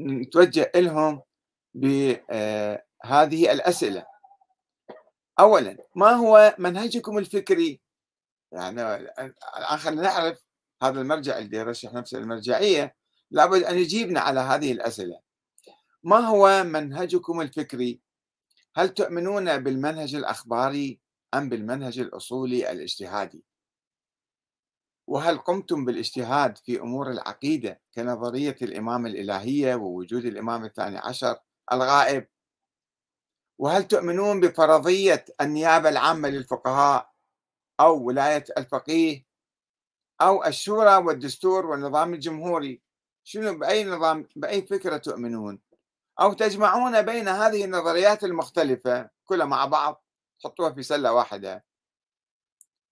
نتوجه 0.00 0.72
لهم 0.76 1.22
بهذه 1.74 3.52
الأسئلة. 3.52 4.06
أولا 5.40 5.76
ما 5.94 6.10
هو 6.10 6.54
منهجكم 6.58 7.18
الفكري؟ 7.18 7.80
يعني 8.52 8.96
الآن 8.96 9.78
خلينا 9.78 10.02
نعرف 10.02 10.46
هذا 10.82 11.00
المرجع 11.00 11.38
اللي 11.38 11.58
يرشح 11.58 11.92
نفسه 11.92 12.18
للمرجعية 12.18 12.94
لابد 13.30 13.62
أن 13.62 13.78
يجيبنا 13.78 14.20
على 14.20 14.40
هذه 14.40 14.72
الأسئلة. 14.72 15.20
ما 16.02 16.18
هو 16.18 16.64
منهجكم 16.64 17.40
الفكري؟ 17.40 18.00
هل 18.76 18.88
تؤمنون 18.88 19.58
بالمنهج 19.58 20.14
الأخباري؟ 20.14 21.00
أم 21.34 21.48
بالمنهج 21.48 21.98
الأصولي 21.98 22.72
الاجتهادي؟ 22.72 23.44
وهل 25.06 25.38
قمتم 25.38 25.84
بالاجتهاد 25.84 26.58
في 26.58 26.80
أمور 26.80 27.10
العقيدة 27.10 27.80
كنظرية 27.94 28.56
الإمامة 28.62 29.08
الإلهية 29.08 29.74
ووجود 29.74 30.24
الإمام 30.24 30.64
الثاني 30.64 30.98
عشر 30.98 31.38
الغائب؟ 31.72 32.28
وهل 33.58 33.84
تؤمنون 33.84 34.40
بفرضية 34.40 35.24
النيابة 35.40 35.88
العامة 35.88 36.28
للفقهاء 36.28 37.12
أو 37.80 38.02
ولاية 38.02 38.44
الفقيه 38.58 39.26
أو 40.20 40.44
الشورى 40.44 40.96
والدستور 40.96 41.66
والنظام 41.66 42.14
الجمهوري؟ 42.14 42.82
شنو 43.24 43.58
بأي 43.58 43.84
نظام 43.84 44.28
بأي 44.36 44.62
فكرة 44.62 44.96
تؤمنون؟ 44.96 45.60
أو 46.20 46.32
تجمعون 46.32 47.02
بين 47.02 47.28
هذه 47.28 47.64
النظريات 47.64 48.24
المختلفة 48.24 49.10
كلها 49.24 49.46
مع 49.46 49.64
بعض؟ 49.64 50.04
تحطوها 50.40 50.72
في 50.72 50.82
سلة 50.82 51.12
واحدة. 51.12 51.64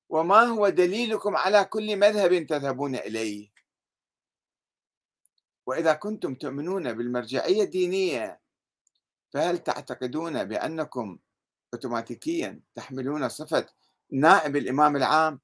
وما 0.09 0.41
هو 0.41 0.69
دليلكم 0.69 1.37
على 1.37 1.65
كل 1.65 1.97
مذهب 1.97 2.47
تذهبون 2.47 2.95
إليه؟ 2.97 3.51
وإذا 5.67 5.93
كنتم 5.93 6.35
تؤمنون 6.35 6.93
بالمرجعية 6.93 7.63
الدينية 7.63 8.41
فهل 9.31 9.59
تعتقدون 9.59 10.45
بأنكم 10.45 11.19
أوتوماتيكيا 11.75 12.61
تحملون 12.75 13.29
صفة 13.29 13.67
نائب 14.11 14.57
الإمام 14.57 14.97
العام؟ 14.97 15.41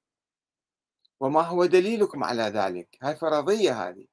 وما 1.20 1.40
هو 1.42 1.66
دليلكم 1.66 2.24
على 2.24 2.42
ذلك؟ 2.42 2.98
هاي 3.02 3.16
فرضية 3.16 3.88
هذه. 3.88 4.06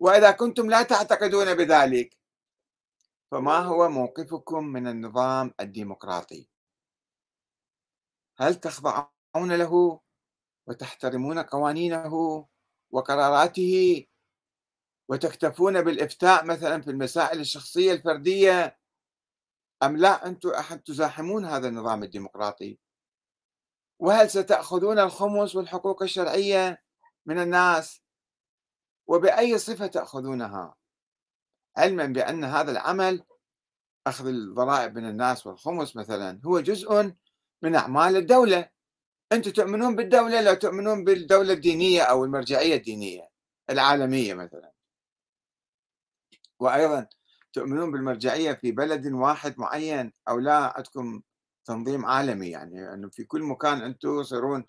وإذا 0.00 0.30
كنتم 0.30 0.70
لا 0.70 0.82
تعتقدون 0.82 1.54
بذلك 1.54 2.18
فما 3.30 3.58
هو 3.58 3.88
موقفكم 3.88 4.64
من 4.64 4.86
النظام 4.86 5.54
الديمقراطي؟ 5.60 6.48
هل 8.40 8.54
تخضعون 8.54 9.52
له 9.52 10.00
وتحترمون 10.66 11.38
قوانينه 11.38 12.46
وقراراته 12.90 14.06
وتكتفون 15.08 15.82
بالإفتاء 15.82 16.44
مثلا 16.44 16.82
في 16.82 16.90
المسائل 16.90 17.40
الشخصية 17.40 17.92
الفردية؟ 17.92 18.78
أم 19.82 19.96
لا 19.96 20.26
أنتم 20.26 20.50
أحد 20.50 20.80
تزاحمون 20.80 21.44
هذا 21.44 21.68
النظام 21.68 22.02
الديمقراطي؟ 22.02 22.78
وهل 23.98 24.30
ستأخذون 24.30 24.98
الخمس 24.98 25.56
والحقوق 25.56 26.02
الشرعية 26.02 26.82
من 27.26 27.38
الناس؟ 27.38 28.02
وبأي 29.06 29.58
صفة 29.58 29.86
تأخذونها؟ 29.86 30.76
علما 31.76 32.06
بأن 32.06 32.44
هذا 32.44 32.70
العمل 32.70 33.24
أخذ 34.06 34.26
الضرائب 34.26 34.98
من 34.98 35.08
الناس 35.08 35.46
والخمس 35.46 35.96
مثلا 35.96 36.40
هو 36.44 36.60
جزء 36.60 37.14
من 37.62 37.74
أعمال 37.74 38.16
الدولة. 38.16 38.70
أنتم 39.32 39.50
تؤمنون 39.50 39.96
بالدولة 39.96 40.40
لا 40.40 40.54
تؤمنون 40.54 41.04
بالدولة 41.04 41.52
الدينية 41.52 42.02
أو 42.02 42.24
المرجعية 42.24 42.76
الدينية 42.76 43.28
العالمية 43.70 44.34
مثلا. 44.34 44.72
وأيضا 46.60 47.06
تؤمنون 47.52 47.92
بالمرجعية 47.92 48.52
في 48.52 48.72
بلد 48.72 49.06
واحد 49.06 49.58
معين 49.58 50.12
أو 50.28 50.38
لا 50.38 50.72
عندكم 50.76 51.22
تنظيم 51.64 52.06
عالمي 52.06 52.48
يعني 52.50 52.94
أنه 52.94 53.08
في 53.08 53.24
كل 53.24 53.42
مكان 53.42 53.82
أنتم 53.82 54.22
تصيرون 54.22 54.64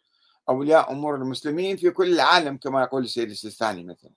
أولياء 0.49 0.91
أمور 0.91 1.15
المسلمين 1.15 1.77
في 1.77 1.91
كل 1.91 2.13
العالم 2.13 2.57
كما 2.57 2.81
يقول 2.83 3.03
السيد 3.03 3.29
السيستاني 3.29 3.83
مثلا. 3.83 4.11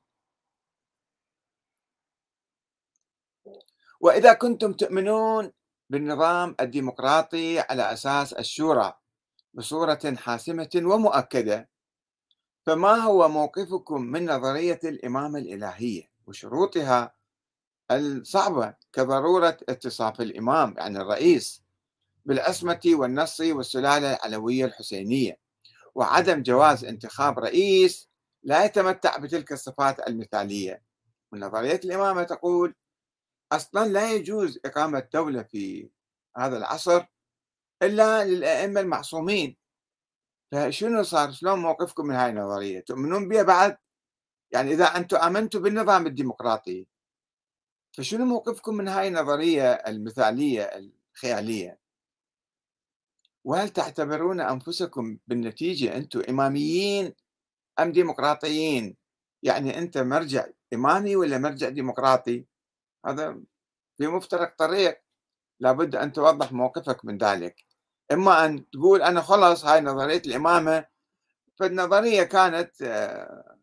وإذا 4.00 4.32
كنتم 4.32 4.72
تؤمنون 4.72 5.52
بالنظام 5.92 6.56
الديمقراطي 6.60 7.60
على 7.60 7.92
أساس 7.92 8.32
الشورى 8.32 8.92
بصورة 9.54 10.14
حاسمة 10.16 10.70
ومؤكدة. 10.84 11.68
فما 12.66 12.94
هو 12.94 13.28
موقفكم 13.28 14.02
من 14.02 14.30
نظرية 14.30 14.80
الإمامة 14.84 15.38
الإلهية 15.38 16.10
وشروطها 16.26 17.14
الصعبة 17.90 18.74
كضرورة 18.92 19.56
اتصاف 19.68 20.20
الإمام 20.20 20.74
يعني 20.78 20.98
الرئيس 20.98 21.62
بالعصمة 22.26 22.80
والنص 22.86 23.40
والسلالة 23.40 24.14
العلوية 24.14 24.64
الحسينية 24.64 25.38
وعدم 25.94 26.42
جواز 26.42 26.84
انتخاب 26.84 27.38
رئيس 27.38 28.08
لا 28.42 28.64
يتمتع 28.64 29.16
بتلك 29.16 29.52
الصفات 29.52 30.08
المثالية؟ 30.08 30.82
ونظرية 31.32 31.80
الإمامة 31.84 32.22
تقول 32.22 32.74
أصلا 33.52 33.88
لا 33.88 34.12
يجوز 34.12 34.58
إقامة 34.64 35.08
دولة 35.14 35.42
في 35.42 35.90
هذا 36.36 36.56
العصر 36.56 37.04
إلا 37.82 38.24
للأئمة 38.24 38.80
المعصومين. 38.80 39.56
فشنو 40.52 41.02
صار؟ 41.02 41.32
شلون 41.32 41.58
موقفكم 41.58 42.06
من 42.06 42.14
هاي 42.14 42.30
النظرية؟ 42.30 42.80
تؤمنون 42.80 43.28
بها 43.28 43.42
بعد؟ 43.42 43.76
يعني 44.50 44.72
إذا 44.72 44.84
أنتم 44.84 45.16
آمنتوا 45.16 45.60
بالنظام 45.60 46.06
الديمقراطي 46.06 46.86
فشنو 47.96 48.24
موقفكم 48.24 48.74
من 48.74 48.88
هاي 48.88 49.08
النظرية 49.08 49.72
المثالية 49.72 50.62
الخيالية؟ 51.14 51.78
وهل 53.44 53.68
تعتبرون 53.68 54.40
أنفسكم 54.40 55.18
بالنتيجة 55.26 55.96
أنتم 55.96 56.22
إماميين 56.28 57.14
أم 57.78 57.92
ديمقراطيين؟ 57.92 58.96
يعني 59.42 59.78
أنت 59.78 59.98
مرجع 59.98 60.46
إمامي 60.74 61.16
ولا 61.16 61.38
مرجع 61.38 61.68
ديمقراطي؟ 61.68 62.51
هذا 63.06 63.40
في 63.96 64.06
مفترق 64.06 64.54
طريق. 64.58 65.02
لابد 65.60 65.96
أن 65.96 66.12
توضح 66.12 66.52
موقفك 66.52 67.04
من 67.04 67.18
ذلك. 67.18 67.64
إما 68.12 68.44
أن 68.44 68.70
تقول 68.70 69.02
أنا 69.02 69.20
خلص 69.20 69.64
هاي 69.64 69.80
نظرية 69.80 70.22
الإمامة. 70.26 70.86
فالنظرية 71.56 72.22
كانت 72.22 72.82
آه، 72.82 73.56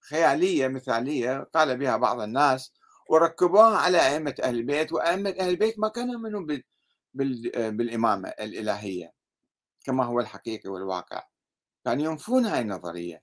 خيالية 0.00 0.68
مثالية 0.68 1.50
قال 1.54 1.78
بها 1.78 1.96
بعض 1.96 2.20
الناس 2.20 2.72
وركبوها 3.08 3.76
على 3.76 3.98
أئمة 3.98 4.34
أهل 4.42 4.54
البيت 4.54 4.92
وأئمة 4.92 5.30
أهل 5.30 5.48
البيت 5.48 5.78
ما 5.78 5.88
كانوا 5.88 6.12
يؤمنون 6.12 6.62
بالإمامة 7.14 8.28
الإلهية 8.28 9.12
كما 9.84 10.04
هو 10.04 10.20
الحقيقي 10.20 10.70
والواقع. 10.70 11.26
كانوا 11.84 12.04
ينفون 12.04 12.46
هاي 12.46 12.60
النظرية 12.60 13.22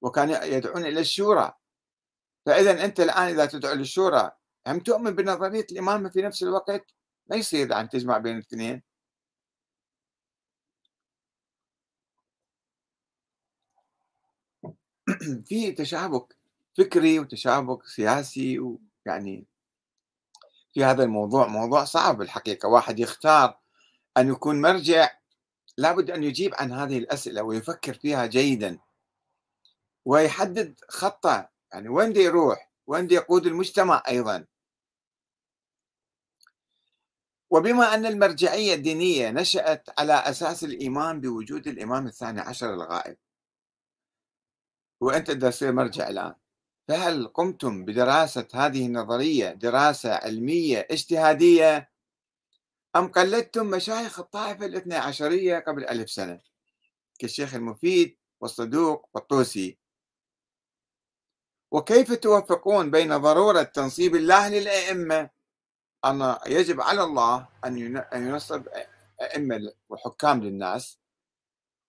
وكانوا 0.00 0.44
يدعون 0.44 0.86
إلى 0.86 1.00
الشورى. 1.00 1.52
فإذا 2.46 2.84
أنت 2.84 3.00
الآن 3.00 3.28
إذا 3.28 3.46
تدعو 3.46 3.74
للشورى 3.74 4.30
هم 4.66 4.80
تؤمن 4.80 5.10
بنظرية 5.10 5.66
الإمامة 5.72 6.08
في 6.08 6.22
نفس 6.22 6.42
الوقت؟ 6.42 6.94
ما 7.26 7.36
يصير 7.36 7.80
أن 7.80 7.88
تجمع 7.88 8.18
بين 8.18 8.34
الاثنين. 8.36 8.82
في 15.48 15.72
تشابك 15.72 16.36
فكري 16.78 17.18
وتشابك 17.18 17.86
سياسي 17.86 18.58
ويعني 18.58 19.46
في 20.74 20.84
هذا 20.84 21.04
الموضوع 21.04 21.46
موضوع 21.46 21.84
صعب 21.84 22.22
الحقيقة. 22.22 22.68
واحد 22.68 22.98
يختار 22.98 23.58
أن 24.16 24.28
يكون 24.28 24.60
مرجع 24.60 25.10
لابد 25.78 26.10
أن 26.10 26.24
يجيب 26.24 26.54
عن 26.54 26.72
هذه 26.72 26.98
الأسئلة 26.98 27.42
ويفكر 27.42 27.94
فيها 27.94 28.26
جيدا. 28.26 28.78
ويحدد 30.04 30.74
خطة 30.88 31.48
يعني 31.72 31.88
وين 31.88 32.12
دي 32.12 32.20
يروح؟ 32.20 32.70
وين 32.86 33.06
دي 33.06 33.14
يقود 33.14 33.46
المجتمع 33.46 34.02
أيضا؟ 34.08 34.46
وبما 37.54 37.94
أن 37.94 38.06
المرجعية 38.06 38.74
الدينية 38.74 39.30
نشأت 39.30 40.00
على 40.00 40.12
أساس 40.12 40.64
الإيمان 40.64 41.20
بوجود 41.20 41.66
الإمام 41.66 42.06
الثاني 42.06 42.40
عشر 42.40 42.74
الغائب 42.74 43.16
وأنت 45.00 45.30
تصير 45.30 45.72
مرجع 45.72 46.08
الآن 46.08 46.34
فهل 46.88 47.26
قمتم 47.26 47.84
بدراسة 47.84 48.48
هذه 48.54 48.86
النظرية 48.86 49.48
دراسة 49.50 50.14
علمية 50.14 50.86
اجتهادية 50.90 51.90
أم 52.96 53.08
قلدتم 53.08 53.66
مشايخ 53.66 54.20
الطائفة 54.20 54.66
الاثنى 54.66 54.94
عشرية 54.94 55.58
قبل 55.58 55.84
ألف 55.84 56.10
سنة؟ 56.10 56.40
كالشيخ 57.18 57.54
المفيد 57.54 58.16
والصدوق 58.40 59.08
والطوسي. 59.14 59.78
وكيف 61.70 62.12
توفقون 62.12 62.90
بين 62.90 63.16
ضرورة 63.16 63.62
تنصيب 63.62 64.14
الله 64.16 64.48
للأئمة 64.48 65.33
أن 66.04 66.36
يجب 66.46 66.80
على 66.80 67.02
الله 67.02 67.48
أن 67.64 67.78
ينصب 68.12 68.68
أئمة 69.20 69.72
وحكام 69.88 70.42
للناس 70.42 70.98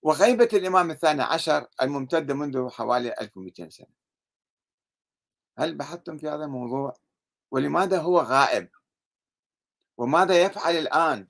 وغيبة 0.02 0.50
الإمام 0.54 0.92
الثاني 0.92 1.22
عشر 1.22 1.68
الممتدة 1.82 2.34
منذ 2.34 2.70
حوالي 2.70 3.16
1200 3.22 3.70
سنة 3.70 3.88
هل 5.58 5.76
بحثتم 5.76 6.18
في 6.18 6.30
هذا 6.30 6.46
الموضوع؟ 6.46 6.94
ولماذا 7.52 8.02
هو 8.02 8.20
غائب؟ 8.20 8.70
وماذا 9.98 10.42
يفعل 10.42 10.76
الآن؟ 10.76 11.28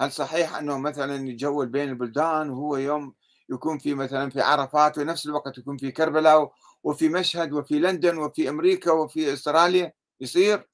هل 0.00 0.12
صحيح 0.12 0.56
أنه 0.56 0.78
مثلا 0.78 1.28
يجول 1.28 1.66
بين 1.66 1.88
البلدان 1.88 2.50
وهو 2.50 2.76
يوم 2.76 3.14
يكون 3.48 3.78
في 3.78 3.94
مثلا 3.94 4.30
في 4.30 4.40
عرفات 4.40 4.98
ونفس 4.98 5.26
الوقت 5.26 5.58
يكون 5.58 5.76
في 5.76 5.90
كربلاء 5.90 6.52
وفي 6.82 7.08
مشهد 7.08 7.52
وفي 7.52 7.78
لندن 7.78 8.18
وفي 8.18 8.48
أمريكا 8.48 8.92
وفي 8.92 9.32
أستراليا 9.32 9.92
يصير 10.20 10.68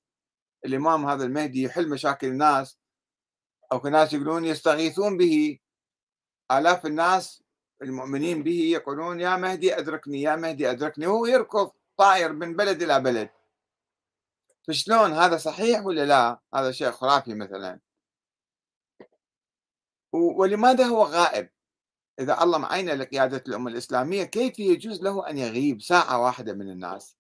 الإمام 0.65 1.07
هذا 1.07 1.25
المهدي 1.25 1.63
يحل 1.63 1.89
مشاكل 1.89 2.27
الناس 2.27 2.79
أو 3.73 3.79
ناس 3.79 4.13
يقولون 4.13 4.45
يستغيثون 4.45 5.17
به. 5.17 5.59
آلاف 6.53 6.87
الناس 6.87 7.43
المؤمنين 7.83 8.43
به 8.43 8.61
يقولون 8.61 9.21
يا 9.21 9.37
مهدي 9.37 9.79
أدركني 9.79 10.23
يا 10.23 10.37
مهدي 10.37 10.71
أدركني. 10.71 11.07
وهو 11.07 11.27
يركض 11.27 11.71
طائر 11.97 12.33
من 12.33 12.57
بلد 12.57 12.83
إلى 12.83 13.01
بلد. 13.01 13.31
فشلون 14.69 15.13
هذا 15.13 15.37
صحيح 15.37 15.85
ولا 15.87 16.07
لا؟ 16.07 16.41
هذا 16.55 16.73
شيء 16.73 16.91
خرافي 16.91 17.35
مثلا. 17.35 17.81
ولماذا 20.13 20.85
هو 20.85 21.03
غائب؟ 21.03 21.51
إذا 22.21 22.43
الله 22.43 22.59
معينه 22.59 22.95
لقيادة 22.95 23.45
الأمة 23.49 23.71
الإسلامية 23.71 24.25
كيف 24.25 24.59
يجوز 24.59 25.03
له 25.03 25.31
أن 25.31 25.39
يغيب 25.39 25.83
ساعة 25.83 26.21
واحدة 26.21 26.53
من 26.53 26.71
الناس؟ 26.71 27.17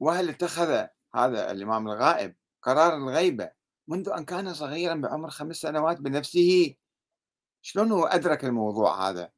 وهل 0.00 0.28
اتخذ 0.28 0.86
هذا 1.16 1.50
الإمام 1.50 1.88
الغائب 1.88 2.34
قرار 2.62 2.96
الغيبة 2.96 3.50
منذ 3.88 4.08
أن 4.08 4.24
كان 4.24 4.54
صغيرا 4.54 4.94
بعمر 4.94 5.30
خمس 5.30 5.56
سنوات 5.56 6.00
بنفسه. 6.00 6.74
شلون 7.62 7.92
هو 7.92 8.04
أدرك 8.04 8.44
الموضوع 8.44 9.08
هذا؟ 9.08 9.30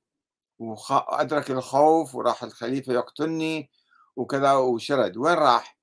وأدرك 0.59 1.51
الخوف 1.51 2.14
وراح 2.14 2.43
الخليفة 2.43 2.93
يقتلني 2.93 3.71
وكذا 4.17 4.53
وشرد. 4.53 5.17
وين 5.17 5.35
راح؟ 5.35 5.79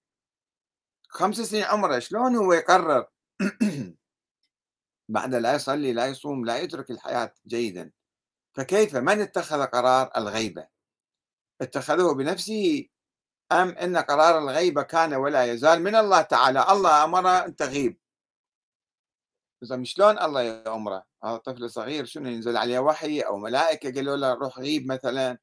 خمس 1.09 1.35
سنين 1.35 1.63
عمره 1.63 1.99
شلون 1.99 2.35
هو 2.35 2.53
يقرر؟ 2.53 3.07
بعد 5.09 5.35
لا 5.35 5.53
يصلي 5.55 5.93
لا 5.93 6.05
يصوم 6.05 6.45
لا 6.45 6.57
يدرك 6.59 6.91
الحياة 6.91 7.33
جيدا. 7.47 7.91
فكيف؟ 8.53 8.95
من 8.95 9.21
اتخذ 9.21 9.65
قرار 9.65 10.11
الغيبة؟ 10.17 10.67
اتخذه 11.61 12.13
بنفسه 12.13 12.87
أم 13.51 13.69
أن 13.69 13.97
قرار 13.97 14.37
الغيبة 14.37 14.81
كان 14.81 15.13
ولا 15.13 15.45
يزال؟ 15.45 15.81
من 15.81 15.95
الله 15.95 16.21
تعالى 16.21 16.65
الله 16.71 17.03
أمره 17.03 17.45
أن 17.45 17.55
تغيب. 17.55 17.99
إذا 19.63 19.83
شلون 19.83 20.19
الله 20.19 20.41
يأمره؟ 20.41 21.05
هذا 21.23 21.37
طفل 21.37 21.69
صغير 21.69 22.05
شنو 22.05 22.29
ينزل 22.29 22.57
عليه 22.57 22.79
وحي 22.79 23.19
أو 23.19 23.37
ملائكة؟ 23.37 23.93
قالوا 23.95 24.17
له 24.17 24.33
روح 24.33 24.59
غيب 24.59 24.91
مثلا. 24.91 25.37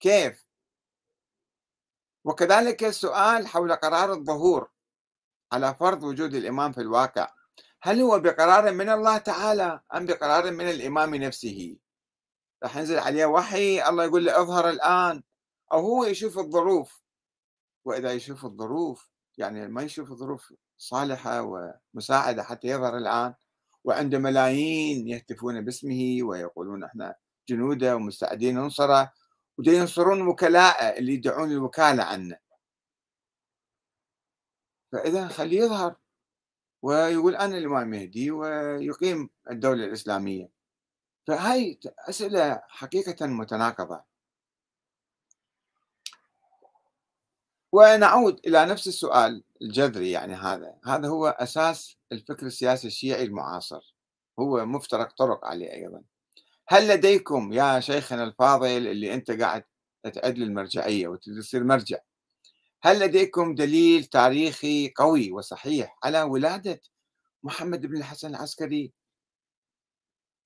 كيف؟ 0.00 0.46
وكذلك 2.24 2.84
السؤال 2.84 3.46
حول 3.46 3.72
قرار 3.72 4.12
الظهور 4.12 4.70
على 5.52 5.74
فرض 5.74 6.02
وجود 6.02 6.34
الإمام 6.34 6.72
في 6.72 6.80
الواقع. 6.80 7.34
هل 7.82 8.00
هو 8.00 8.18
بقرار 8.18 8.72
من 8.72 8.88
الله 8.88 9.18
تعالى 9.18 9.80
أم 9.94 10.06
بقرار 10.06 10.50
من 10.50 10.70
الإمام 10.70 11.14
نفسه؟ 11.14 11.76
راح 12.62 12.76
ينزل 12.76 12.98
عليه 12.98 13.26
وحي 13.26 13.88
الله 13.88 14.04
يقول 14.04 14.24
له 14.24 14.40
اظهر 14.40 14.68
الآن. 14.68 15.22
أو 15.72 15.80
هو 15.80 16.04
يشوف 16.04 16.38
الظروف. 16.38 17.01
وإذا 17.84 18.12
يشوف 18.12 18.44
الظروف 18.44 19.10
يعني 19.38 19.68
ما 19.68 19.82
يشوف 19.82 20.12
ظروف 20.12 20.52
صالحة 20.78 21.42
ومساعدة 21.94 22.42
حتى 22.42 22.68
يظهر 22.68 22.96
الآن 22.96 23.34
وعنده 23.84 24.18
ملايين 24.18 25.08
يهتفون 25.08 25.64
باسمه 25.64 26.18
ويقولون 26.22 26.84
إحنا 26.84 27.14
جنوده 27.48 27.96
ومستعدين 27.96 28.54
ننصره 28.58 29.12
وينصرون 29.58 30.28
وكلاءه 30.28 30.98
اللي 30.98 31.12
يدعون 31.14 31.52
الوكالة 31.52 32.02
عنه. 32.02 32.36
فإذا 34.92 35.28
خليه 35.28 35.60
يظهر 35.62 35.96
ويقول 36.82 37.36
أنا 37.36 37.58
الإمام 37.58 37.82
المهدي 37.82 38.30
ويقيم 38.30 39.30
الدولة 39.50 39.84
الإسلامية. 39.84 40.50
فهاي 41.26 41.80
أسئلة 41.98 42.62
حقيقة 42.68 43.26
متناقضة. 43.26 44.11
ونعود 47.72 48.40
إلى 48.46 48.66
نفس 48.66 48.88
السؤال 48.88 49.44
الجذري 49.62 50.10
يعني 50.10 50.34
هذا. 50.34 50.74
هذا 50.84 51.08
هو 51.08 51.26
أساس 51.26 51.96
الفكر 52.12 52.46
السياسي 52.46 52.86
الشيعي 52.86 53.24
المعاصر. 53.24 53.94
هو 54.38 54.66
مفترق 54.66 55.12
طرق 55.16 55.44
عليه 55.44 55.72
أيضا. 55.72 56.02
هل 56.68 56.88
لديكم 56.88 57.52
يا 57.52 57.80
شيخنا 57.80 58.24
الفاضل 58.24 58.86
اللي 58.86 59.14
أنت 59.14 59.30
قاعد 59.30 59.64
تعد 60.12 60.38
المرجعية 60.38 61.08
وتصير 61.08 61.64
مرجع 61.64 61.98
هل 62.82 63.00
لديكم 63.00 63.54
دليل 63.54 64.04
تاريخي 64.04 64.92
قوي 64.96 65.32
وصحيح 65.32 65.98
على 66.04 66.22
ولادة 66.22 66.80
محمد 67.42 67.86
بن 67.86 67.96
الحسن 67.96 68.30
العسكري؟ 68.30 68.92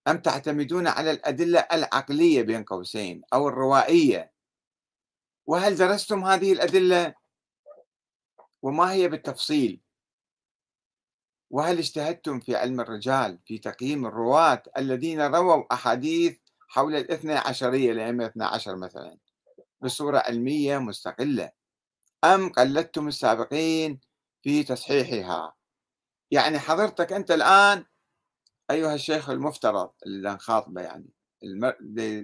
أم 0.08 0.18
تعتمدون 0.18 0.86
على 0.86 1.10
الأدلة 1.10 1.60
العقلية 1.60 2.42
بين 2.42 2.64
قوسين 2.64 3.22
أو 3.32 3.48
الروائية 3.48 4.32
وهل 5.46 5.76
درستم 5.76 6.24
هذه 6.24 6.52
الأدلة؟ 6.52 7.14
وما 8.62 8.92
هي 8.92 9.08
بالتفصيل؟ 9.08 9.80
وهل 11.50 11.78
اجتهدتم 11.78 12.40
في 12.40 12.56
علم 12.56 12.80
الرجال 12.80 13.38
في 13.44 13.58
تقييم 13.58 14.06
الرواة 14.06 14.62
الذين 14.78 15.22
رووا 15.22 15.74
أحاديث 15.74 16.38
حول 16.68 16.96
الاثنى 16.96 17.34
عشرية 17.34 17.92
الأئمة 17.92 18.24
الاثنى 18.24 18.44
عشر 18.44 18.76
مثلا 18.76 19.18
بصورة 19.80 20.18
علمية 20.18 20.78
مستقلة؟ 20.78 21.50
أم 22.24 22.48
قلدتم 22.52 23.08
السابقين 23.08 24.00
في 24.42 24.62
تصحيحها؟ 24.62 25.54
يعني 26.30 26.58
حضرتك 26.58 27.12
أنت 27.12 27.30
الآن 27.30 27.84
أيها 28.70 28.94
الشيخ 28.94 29.30
المفترض 29.30 29.90
اللي 30.06 30.30
نخاطبه 30.30 30.80
يعني 30.82 31.10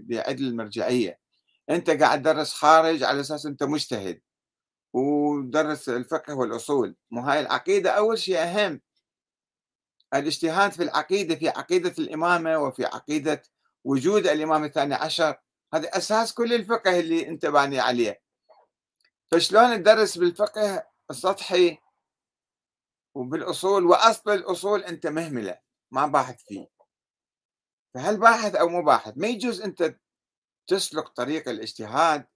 بعدل 0.09 0.49
المرجعية 0.49 1.22
أنت 1.71 1.91
قاعد 1.91 2.23
تدرس 2.23 2.53
خارج 2.53 3.03
على 3.03 3.21
أساس 3.21 3.47
أنت 3.47 3.63
مجتهد 3.63 4.21
ودرس 4.93 5.89
الفقه 5.89 6.35
والأصول. 6.35 6.97
مو 7.11 7.21
هاي 7.21 7.41
العقيدة؟ 7.41 7.91
أول 7.91 8.19
شيء 8.19 8.39
أهم. 8.39 8.81
الاجتهاد 10.15 10.73
في 10.73 10.83
العقيدة 10.83 11.35
في 11.35 11.49
عقيدة 11.49 11.95
الإمامة 11.99 12.59
وفي 12.59 12.85
عقيدة 12.85 13.43
وجود 13.85 14.27
الإمام 14.27 14.65
الثاني 14.65 14.95
عشر. 14.95 15.37
هذا 15.75 15.89
أساس 15.89 16.35
كل 16.35 16.53
الفقه 16.53 17.01
اللي 17.01 17.29
أنت 17.29 17.47
باني 17.47 17.81
عليه. 17.81 18.23
فشلون 19.31 19.83
تدرس 19.83 20.19
بالفقه 20.19 20.87
السطحي 21.11 21.79
وبالأصول؟ 23.15 23.85
وأصل 23.85 24.31
الأصول 24.31 24.85
أنت 24.85 25.07
مهملة 25.07 25.59
ما 25.91 26.07
باحث 26.07 26.43
فيه. 26.43 26.67
فهل 27.95 28.17
باحث 28.17 28.55
أو 28.55 28.69
مو 28.69 28.83
باحث؟ 28.83 29.13
ما 29.17 29.27
يجوز 29.27 29.61
أنت 29.61 29.97
تسلك 30.67 31.09
طريق 31.09 31.49
الاجتهاد 31.49 32.27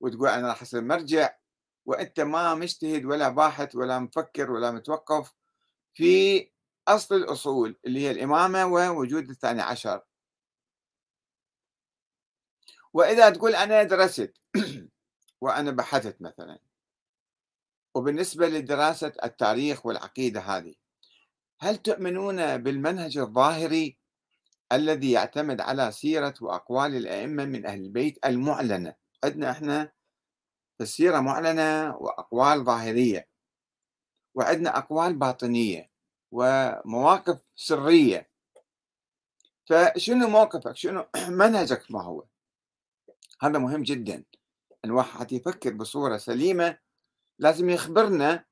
وتقول 0.00 0.28
أنا 0.28 0.48
راح 0.48 0.62
أصير 0.62 0.82
مرجع 0.82 1.34
وأنت 1.86 2.20
ما 2.20 2.54
مجتهد 2.54 3.04
ولا 3.04 3.28
باحث 3.28 3.76
ولا 3.76 3.98
مفكر 3.98 4.50
ولا 4.50 4.70
متوقف 4.70 5.34
في 5.94 6.50
أصل 6.88 7.14
الأصول 7.14 7.78
اللي 7.86 8.00
هي 8.00 8.10
الإمامة 8.10 8.66
ووجود 8.66 9.30
الثاني 9.30 9.62
عشر. 9.62 10.02
وإذا 12.92 13.30
تقول 13.30 13.54
أنا 13.54 13.82
درست 13.82 14.34
وأنا 15.42 15.70
بحثت 15.70 16.22
مثلا. 16.22 16.58
وبالنسبة 17.94 18.48
لدراسة 18.48 19.12
التاريخ 19.24 19.86
والعقيدة 19.86 20.40
هذه 20.40 20.74
هل 21.60 21.76
تؤمنون 21.76 22.56
بالمنهج 22.56 23.18
الظاهري 23.18 23.98
الذي 24.72 25.10
يعتمد 25.12 25.60
على 25.60 25.92
سيرة 25.92 26.34
وأقوال 26.40 26.96
الأئمة 26.96 27.44
من 27.44 27.66
أهل 27.66 27.80
البيت 27.80 28.26
المعلنة. 28.26 28.94
عندنا 29.24 29.50
إحنا 29.50 29.92
السيرة 30.80 31.20
معلنة 31.20 31.96
وأقوال 31.96 32.64
ظاهرية 32.64 33.28
وعندنا 34.34 34.78
أقوال 34.78 35.14
باطنية 35.14 35.90
ومواقف 36.30 37.40
سرية. 37.56 38.30
فشنو 39.66 40.28
موقفك؟ 40.28 40.76
شنو 40.76 41.06
منهجك 41.28 41.90
ما 41.90 42.02
هو؟ 42.02 42.24
هذا 43.40 43.58
مهم 43.58 43.82
جدا. 43.82 44.24
الواحد 44.84 45.32
يفكر 45.32 45.72
بصورة 45.74 46.16
سليمة. 46.16 46.78
لازم 47.38 47.70
يخبرنا 47.70 48.44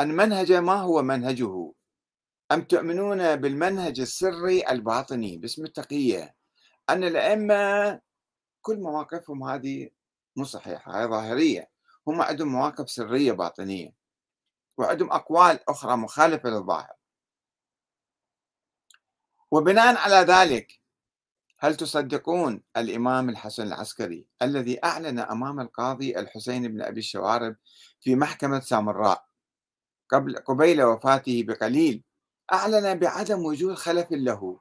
عن 0.00 0.08
منهجه 0.10 0.60
ما 0.60 0.74
هو 0.74 1.02
منهجه. 1.02 1.72
أم 2.52 2.62
تؤمنون 2.62 3.36
بالمنهج 3.36 4.00
السري 4.00 4.68
الباطني؟ 4.68 5.36
باسم 5.36 5.64
التقية. 5.64 6.34
أن 6.90 7.04
الأئمة 7.04 8.00
كل 8.62 8.76
مواقفهم 8.76 9.44
هذه 9.44 9.90
مو 10.36 10.44
صحيحة 10.44 11.02
هي 11.02 11.06
ظاهرية. 11.06 11.70
هم 12.06 12.22
عندهم 12.22 12.48
مواقف 12.48 12.90
سرية 12.90 13.32
باطنية 13.32 13.94
وعندهم 14.78 15.12
أقوال 15.12 15.70
أخرى 15.70 15.96
مخالفة 15.96 16.48
للظاهر. 16.48 16.92
وبناء 19.50 19.96
على 19.96 20.16
ذلك 20.16 20.80
هل 21.58 21.76
تصدقون 21.76 22.62
الإمام 22.76 23.28
الحسن 23.28 23.66
العسكري 23.66 24.26
الذي 24.42 24.84
أعلن 24.84 25.18
أمام 25.18 25.60
القاضي 25.60 26.18
الحسين 26.18 26.68
بن 26.68 26.82
أبي 26.82 26.98
الشوارب 26.98 27.56
في 28.00 28.16
محكمة 28.16 28.60
سامراء 28.60 29.24
قبل 30.08 30.36
قبيل 30.36 30.82
وفاته 30.82 31.44
بقليل 31.46 32.04
أعلن 32.52 32.98
بعدم 32.98 33.44
وجود 33.44 33.74
خلف 33.74 34.06
له 34.10 34.60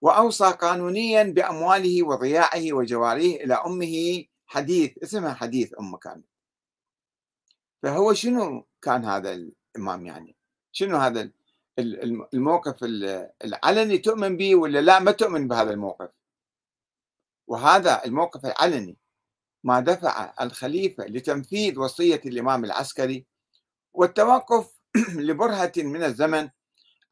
وأوصى 0.00 0.50
قانونيا 0.50 1.22
بأمواله 1.22 2.02
وضياعه 2.02 2.72
وجواريه 2.72 3.44
إلى 3.44 3.54
أمه. 3.54 4.24
حديث 4.48 4.98
اسمها 5.02 5.34
حديث 5.34 5.74
أم 5.80 5.96
كامل. 5.96 6.22
فهو 7.82 8.14
شنو 8.14 8.66
كان 8.82 9.04
هذا 9.04 9.32
الإمام 9.32 10.06
يعني؟ 10.06 10.36
شنو 10.72 10.96
هذا 10.96 11.30
الموقف 12.34 12.76
العلني 13.44 13.98
تؤمن 13.98 14.36
به 14.36 14.54
ولا 14.54 14.78
لا 14.78 14.98
ما 14.98 15.12
تؤمن 15.12 15.48
بهذا 15.48 15.70
الموقف؟ 15.70 16.10
وهذا 17.46 18.04
الموقف 18.04 18.46
العلني 18.46 18.96
ما 19.64 19.80
دفع 19.80 20.34
الخليفة 20.40 21.04
لتنفيذ 21.04 21.78
وصية 21.78 22.20
الإمام 22.26 22.64
العسكري 22.64 23.26
والتوقف 23.94 24.74
لبرهة 25.28 25.72
من 25.76 26.02
الزمن 26.02 26.48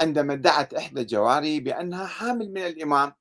عندما 0.01 0.33
ادعت 0.33 0.75
إحدى 0.75 1.01
الجواري 1.01 1.61
بأنها 1.61 2.07
حامل 2.07 2.51
من 2.51 2.67
الإمام 2.67 3.13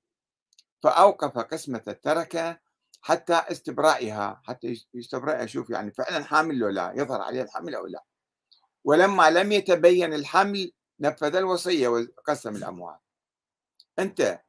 فأوقف 0.83 1.37
قسمة 1.37 1.83
التركة 1.87 2.59
حتى 3.01 3.33
استبرائها 3.33 4.41
حتى 4.45 4.83
يستبرئها 4.93 5.43
يشوف 5.43 5.69
يعني 5.69 5.91
فعلا 5.91 6.23
حامل 6.23 6.63
ولا 6.63 6.73
لا 6.73 7.01
يظهر 7.01 7.21
عليه 7.21 7.41
الحمل 7.41 7.75
أو 7.75 7.85
لا. 7.85 8.03
ولما 8.83 9.29
لم 9.29 9.51
يتبين 9.51 10.13
الحمل 10.13 10.71
نفذ 10.99 11.35
الوصية 11.35 11.87
وقسم 11.87 12.55
الأموال. 12.55 12.97
أنت 13.99 14.41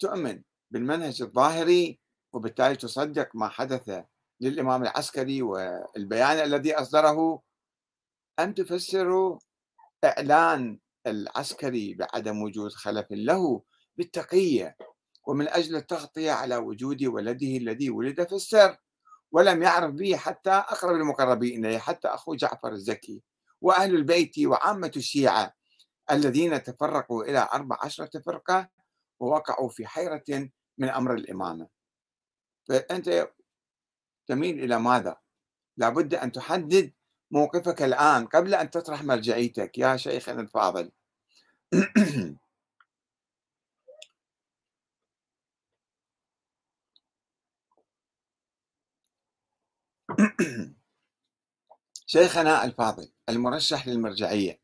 تؤمن 0.00 0.42
بالمنهج 0.70 1.22
الظاهري 1.22 2.00
وبالتالي 2.32 2.76
تصدق 2.76 3.36
ما 3.36 3.48
حدث 3.48 4.04
للإمام 4.40 4.82
العسكري 4.82 5.42
والبيان 5.42 6.36
الذي 6.36 6.74
أصدره 6.74 7.42
أم 8.40 8.52
تفسر 8.52 9.38
إعلان 10.04 10.78
العسكري 11.06 11.94
بعدم 11.94 12.42
وجود 12.42 12.72
خلف 12.72 13.06
له 13.10 13.62
بالتقية 13.96 14.76
ومن 15.26 15.48
أجل 15.48 15.76
التغطية 15.76 16.32
على 16.32 16.56
وجود 16.56 17.04
ولده 17.04 17.56
الذي 17.56 17.90
ولد 17.90 18.28
في 18.28 18.34
السر 18.34 18.76
ولم 19.32 19.62
يعرف 19.62 19.94
به 19.94 20.16
حتى 20.16 20.50
أقرب 20.50 20.96
المقربين 20.96 21.66
إليه 21.66 21.78
حتى 21.78 22.08
أخوه 22.08 22.36
جعفر 22.36 22.72
الزكي 22.72 23.22
وأهل 23.60 23.94
البيت 23.94 24.38
وعامة 24.38 24.92
الشيعة 24.96 25.54
الذين 26.10 26.62
تفرقوا 26.62 27.24
إلى 27.24 27.48
أربع 27.52 27.76
عشرة 27.82 28.20
فرقة 28.20 28.68
ووقعوا 29.20 29.68
في 29.68 29.86
حيرة 29.86 30.50
من 30.78 30.88
أمر 30.88 31.14
الإمامة 31.14 31.68
فأنت 32.68 33.28
تميل 34.26 34.64
إلى 34.64 34.78
ماذا؟ 34.78 35.16
لابد 35.76 36.14
أن 36.14 36.32
تحدد 36.32 36.92
موقفك 37.32 37.82
الآن 37.82 38.26
قبل 38.26 38.54
أن 38.54 38.70
تطرح 38.70 39.04
مرجعيتك. 39.04 39.78
يا 39.78 39.96
شيخنا 39.96 40.40
الفاضل. 40.40 40.90
شيخنا 52.06 52.64
الفاضل 52.64 53.12
المرشح 53.28 53.88
للمرجعية. 53.88 54.60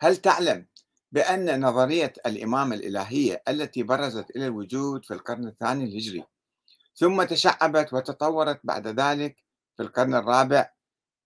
هل 0.00 0.16
تعلم 0.16 0.66
بأن 1.12 1.66
نظرية 1.66 2.12
الإمامة 2.26 2.74
الإلهية 2.74 3.42
التي 3.48 3.82
برزت 3.82 4.30
إلى 4.30 4.46
الوجود 4.46 5.04
في 5.04 5.14
القرن 5.14 5.46
الثاني 5.48 5.84
الهجري 5.84 6.24
ثم 6.94 7.22
تشعبت 7.22 7.92
وتطورت 7.92 8.60
بعد 8.64 8.88
ذلك 8.88 9.36
في 9.76 9.82
القرن 9.82 10.14
الرابع 10.14 10.70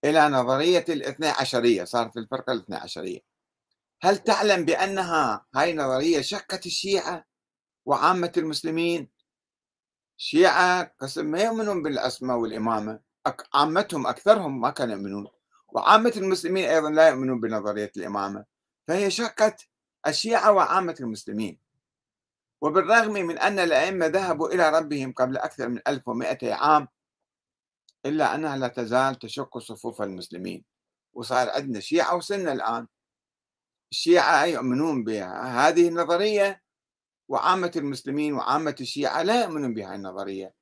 إلى 0.05 0.29
نظرية 0.29 0.85
الاثنى 0.89 1.29
عشرية 1.29 1.85
صارت 1.85 2.17
الفرقة 2.17 2.53
الاثنى 2.53 2.77
عشرية. 2.77 3.21
هل 4.03 4.19
تعلم 4.19 4.65
بأنها 4.65 5.47
هاي 5.55 5.71
النظرية 5.71 6.21
شقت 6.21 6.67
الشيعة 6.67 7.25
وعامة 7.87 8.33
المسلمين؟ 8.37 9.09
الشيعة 10.19 10.95
قسم 11.01 11.27
ما 11.27 11.43
يؤمنون 11.43 11.83
بالأسماء 11.83 12.37
والإمامة 12.37 13.01
عامتهم 13.55 14.07
أكثرهم 14.07 14.61
ما 14.61 14.71
كانوا 14.71 14.95
يؤمنون 14.95 15.27
وعامة 15.69 16.13
المسلمين 16.17 16.65
أيضا 16.65 16.91
لا 16.91 17.09
يؤمنون 17.09 17.41
بنظرية 17.41 17.93
الإمامة. 17.97 18.45
فهي 18.89 19.11
شقت 19.11 19.69
الشيعة 20.07 20.53
وعامة 20.53 20.97
المسلمين. 21.01 21.59
وبالرغم 22.61 23.13
من 23.13 23.39
أن 23.39 23.59
الأئمة 23.59 24.07
ذهبوا 24.07 24.49
إلى 24.49 24.79
ربهم 24.79 25.13
قبل 25.13 25.37
أكثر 25.37 25.69
من 25.69 25.81
1200 25.89 26.53
عام 26.53 26.89
إلا 28.07 28.35
أنها 28.35 28.57
لا 28.57 28.69
تزال 28.69 29.19
تشق 29.19 29.59
صفوف 29.59 30.03
المسلمين 30.03 30.65
وصار 31.15 31.51
عندنا 31.51 31.81
شيعة 31.81 32.17
وسنة 32.17 32.53
الآن. 32.53 32.87
الشيعة 33.93 34.45
يؤمنون 34.45 35.05
بهذه 35.05 35.89
النظرية 35.89 36.63
وعامة 37.29 37.73
المسلمين 37.77 38.35
وعامة 38.35 38.77
الشيعة 38.81 39.23
لا 39.23 39.43
يؤمنون 39.43 39.75
بهذه 39.75 39.95
النظرية. 39.95 40.55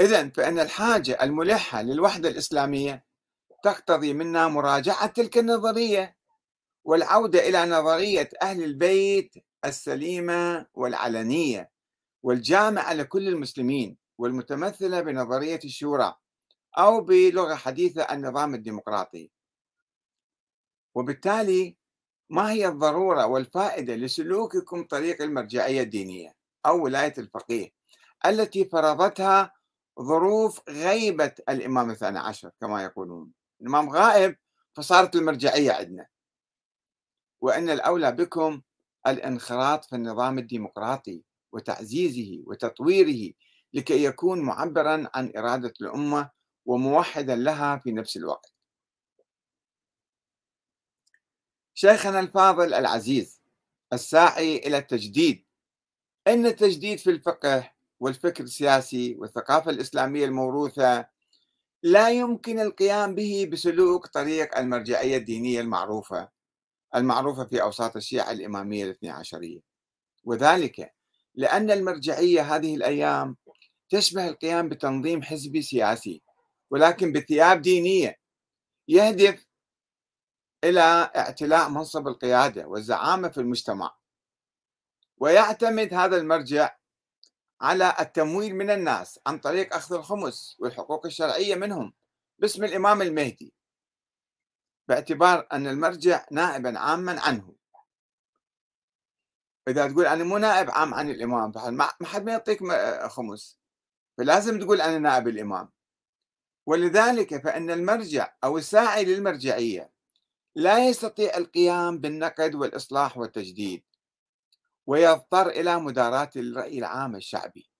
إذا 0.00 0.28
فإن 0.28 0.58
الحاجة 0.58 1.22
الملحة 1.22 1.82
للوحدة 1.82 2.28
الإسلامية 2.28 3.04
تقتضي 3.62 4.12
منا 4.14 4.48
مراجعة 4.48 5.06
تلك 5.06 5.38
النظرية 5.38 6.16
والعودة 6.84 7.48
إلى 7.48 7.66
نظرية 7.66 8.28
أهل 8.42 8.64
البيت 8.64 9.34
السليمة 9.64 10.66
والعلنية 10.74 11.70
والجامعة 12.22 12.94
لكل 12.94 13.28
المسلمين. 13.28 13.96
والمتمثلة 14.18 15.00
بنظرية 15.00 15.60
الشورى 15.64 16.14
أو 16.78 17.00
بلغة 17.00 17.54
حديثة 17.54 18.02
النظام 18.02 18.54
الديمقراطي. 18.54 19.30
وبالتالي 20.94 21.76
ما 22.30 22.50
هي 22.52 22.68
الضرورة 22.68 23.26
والفائدة 23.26 23.94
لسلوككم 23.94 24.84
طريق 24.84 25.22
المرجعية 25.22 25.82
الدينية 25.82 26.34
أو 26.66 26.84
ولاية 26.84 27.14
الفقيه 27.18 27.70
التي 28.26 28.64
فرضتها 28.64 29.52
ظروف 30.00 30.60
غيبة 30.68 31.32
الإمام 31.48 31.90
الثاني 31.90 32.18
عشر 32.18 32.50
كما 32.60 32.82
يقولون؟ 32.82 33.32
الإمام 33.60 33.90
غائب 33.90 34.36
فصارت 34.74 35.16
المرجعية 35.16 35.72
عندنا. 35.72 36.06
وأن 37.40 37.70
الأولى 37.70 38.12
بكم 38.12 38.62
الانخراط 39.06 39.84
في 39.84 39.96
النظام 39.96 40.38
الديمقراطي 40.38 41.22
وتعزيزه 41.52 42.42
وتطويره 42.46 43.32
لكي 43.72 44.04
يكون 44.04 44.40
معبرا 44.40 45.10
عن 45.14 45.32
إرادة 45.36 45.74
الأمة 45.80 46.30
وموحدا 46.66 47.36
لها 47.36 47.78
في 47.78 47.92
نفس 47.92 48.16
الوقت. 48.16 48.52
شيخنا 51.74 52.20
الفاضل 52.20 52.74
العزيز 52.74 53.40
الساعي 53.92 54.56
إلى 54.56 54.78
التجديد. 54.78 55.44
أن 56.26 56.46
التجديد 56.46 56.98
في 56.98 57.10
الفقه 57.10 57.72
والفكر 58.00 58.44
السياسي 58.44 59.14
والثقافة 59.18 59.70
الإسلامية 59.70 60.24
الموروثة 60.24 61.06
لا 61.82 62.10
يمكن 62.10 62.60
القيام 62.60 63.14
به 63.14 63.48
بسلوك 63.52 64.06
طريق 64.06 64.58
المرجعية 64.58 65.16
الدينية 65.16 65.60
المعروفة 65.60 66.28
المعروفة 66.94 67.44
في 67.44 67.62
أوساط 67.62 67.96
الشيعة 67.96 68.32
الإمامية 68.32 68.84
الاثنى 68.84 69.10
عشرية. 69.10 69.60
وذلك 70.24 70.94
لأن 71.34 71.70
المرجعية 71.70 72.56
هذه 72.56 72.74
الأيام 72.74 73.36
تشبه 73.90 74.28
القيام 74.28 74.68
بتنظيم 74.68 75.22
حزبي 75.22 75.62
سياسي 75.62 76.22
ولكن 76.70 77.12
بثياب 77.12 77.62
دينية 77.62 78.16
يهدف 78.88 79.46
إلى 80.64 80.80
اعتلاء 81.16 81.68
منصب 81.68 82.08
القيادة 82.08 82.66
والزعامة 82.66 83.28
في 83.28 83.38
المجتمع. 83.38 83.96
ويعتمد 85.16 85.94
هذا 85.94 86.16
المرجع 86.16 86.76
على 87.60 87.96
التمويل 88.00 88.54
من 88.54 88.70
الناس 88.70 89.20
عن 89.26 89.38
طريق 89.38 89.74
أخذ 89.74 89.94
الخمس 89.94 90.56
والحقوق 90.58 91.06
الشرعية 91.06 91.54
منهم 91.54 91.94
باسم 92.38 92.64
الإمام 92.64 93.02
المهدي 93.02 93.54
باعتبار 94.88 95.48
أن 95.52 95.66
المرجع 95.66 96.26
نائبا 96.30 96.78
عاما 96.78 97.20
عنه. 97.20 97.54
إذا 99.68 99.88
تقول 99.88 100.06
أنا 100.06 100.24
مو 100.24 100.38
نائب 100.38 100.70
عام 100.70 100.94
عن 100.94 101.10
الإمام 101.10 101.52
ما 101.70 101.88
حد 102.04 102.22
ما 102.22 102.32
يعطيك 102.32 102.58
خمس. 103.08 103.57
فلازم 104.18 104.58
تقول 104.58 104.80
أنا 104.80 104.98
نائب 104.98 105.28
الإمام. 105.28 105.68
ولذلك 106.66 107.42
فإن 107.44 107.70
المرجع 107.70 108.34
أو 108.44 108.58
الساعي 108.58 109.04
للمرجعية 109.04 109.92
لا 110.54 110.88
يستطيع 110.88 111.36
القيام 111.36 111.98
بالنقد 111.98 112.54
والإصلاح 112.54 113.18
والتجديد 113.18 113.84
ويضطر 114.86 115.48
إلى 115.48 115.80
مداراة 115.80 116.30
الرأي 116.36 116.78
العام 116.78 117.16
الشعبي. 117.16 117.70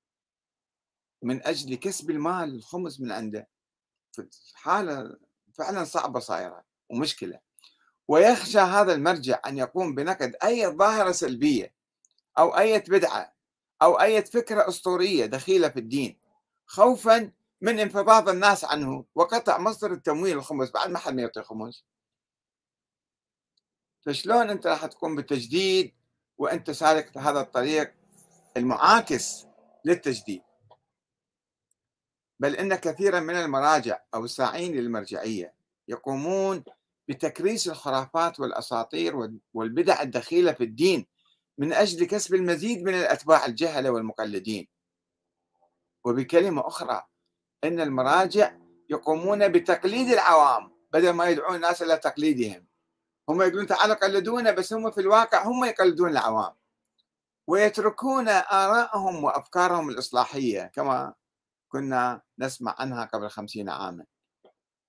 من 1.22 1.46
أجل 1.46 1.74
كسب 1.74 2.11
المال 2.11 2.55
الخمس 2.55 3.01
من 3.01 3.12
عنده 3.12 3.48
حالة 4.55 5.18
فعلا 5.55 5.85
صعبة 5.85 6.20
صايرة 6.20 6.64
ومشكلة. 6.90 7.40
ويخشى 8.09 8.59
هذا 8.59 8.92
المرجع 8.92 9.40
أن 9.46 9.59
يقوم 9.59 9.94
بنقد 9.94 10.37
أي 10.44 10.66
ظاهرة 10.66 11.12
سلبية 11.12 11.74
أو 12.38 12.59
أي 12.59 12.79
بدعة 12.79 13.35
أو 13.83 14.01
أي 14.01 14.24
فكرة 14.24 14.68
أسطورية 14.68 15.27
دخيلة 15.27 15.68
في 15.68 15.81
الدين. 15.81 16.28
خوفا 16.68 17.33
من 17.61 17.78
انفضاض 17.78 18.29
الناس 18.29 18.64
عنه 18.64 19.04
وقطع 19.14 19.58
مصدر 19.58 19.92
التمويل 19.92 20.37
الخمس. 20.37 20.71
بعد 20.71 20.90
ما 20.90 20.98
حد 20.98 21.14
ما 21.14 21.23
يعطي 21.23 21.42
خمس. 21.42 21.85
فشلون 24.06 24.50
أنت 24.50 24.66
راح 24.66 24.87
تقوم 24.87 25.16
بالتجديد 25.16 25.94
وأنت 26.38 26.71
سالك 26.71 27.19
هذا 27.19 27.40
الطريق 27.40 27.94
المعاكس 28.56 29.46
للتجديد؟ 29.85 30.42
بل 32.40 32.56
إن 32.56 32.75
كثيرا 32.75 33.21
من 33.21 33.35
المراجع 33.35 34.00
أو 34.14 34.25
الساعين 34.25 34.75
للمرجعية 34.75 35.54
يقومون 35.88 36.64
بتكريس 37.08 37.69
الخرافات 37.69 38.40
والأساطير 38.40 39.31
والبدع 39.54 40.02
الدخيلة 40.02 40.52
في 40.52 40.64
الدين 40.64 41.06
من 41.58 41.73
أجل 41.73 42.04
كسب 42.04 42.35
المزيد 42.35 42.83
من 42.83 42.94
الأتباع 42.94 43.46
الجهلة 43.46 43.90
والمقلدين. 43.90 44.69
وبكلمة 46.05 46.67
أخرى 46.67 47.03
أن 47.65 47.81
المراجع 47.81 48.53
يقومون 48.90 49.49
بتقليد 49.49 50.09
العوام 50.09 50.73
بدل 50.92 51.11
ما 51.11 51.29
يدعون 51.29 51.57
الناس 51.57 51.83
إلى 51.83 51.96
تقليدهم. 51.96 52.67
هم 53.29 53.42
يقولون 53.42 53.67
تعالوا 53.67 53.94
قلدونا 53.94 54.51
بس 54.51 54.73
هم 54.73 54.90
في 54.90 55.01
الواقع 55.01 55.42
هم 55.42 55.65
يقلدون 55.65 56.11
العوام. 56.11 56.55
ويتركون 57.46 58.29
آراءهم 58.29 59.25
وأفكارهم 59.25 59.90
الإصلاحية 59.90 60.71
كما 60.75 61.15
كنا 61.69 62.23
نسمع 62.38 62.75
عنها 62.79 63.05
قبل 63.05 63.31
خمسين 63.31 63.69
عاما. 63.69 64.05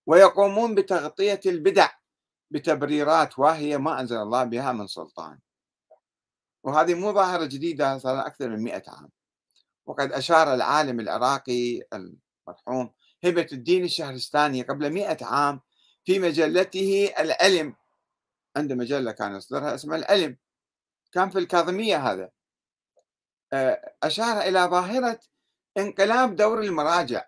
ويقومون 0.07 0.75
بتغطية 0.75 1.39
البدع 1.45 1.89
بتبريرات 2.51 3.39
واهية 3.39 3.77
ما 3.77 3.99
أنزل 3.99 4.17
الله 4.17 4.43
بها 4.43 4.71
من 4.71 4.87
سلطان. 4.87 5.39
وهذه 6.63 6.93
مو 6.93 7.13
ظاهرة 7.13 7.45
جديدة 7.45 7.97
صار 7.97 8.27
أكثر 8.27 8.49
من 8.49 8.63
مئة 8.63 8.83
عام. 8.87 9.09
وقد 9.89 10.11
أشار 10.13 10.53
العالم 10.53 10.99
العراقي 10.99 11.81
المرحوم 11.93 12.93
هبة 13.23 13.47
الدين 13.53 13.83
الشهرستاني 13.83 14.61
قبل 14.61 14.89
مئة 14.89 15.25
عام 15.25 15.61
في 16.05 16.19
مجلته 16.19 17.13
العلم 17.19 17.75
عنده 18.57 18.75
مجلة 18.75 19.11
كان 19.11 19.35
يصدرها 19.35 19.75
اسمها 19.75 19.97
العلم 19.97 20.37
كان 21.11 21.29
في 21.29 21.39
الكاظمية 21.39 21.97
هذا. 22.11 22.29
آه، 23.53 23.95
أشار 24.03 24.41
إلى 24.41 24.59
ظاهرة 24.59 25.19
انقلاب 25.77 26.35
دور 26.35 26.61
المراجع 26.61 27.25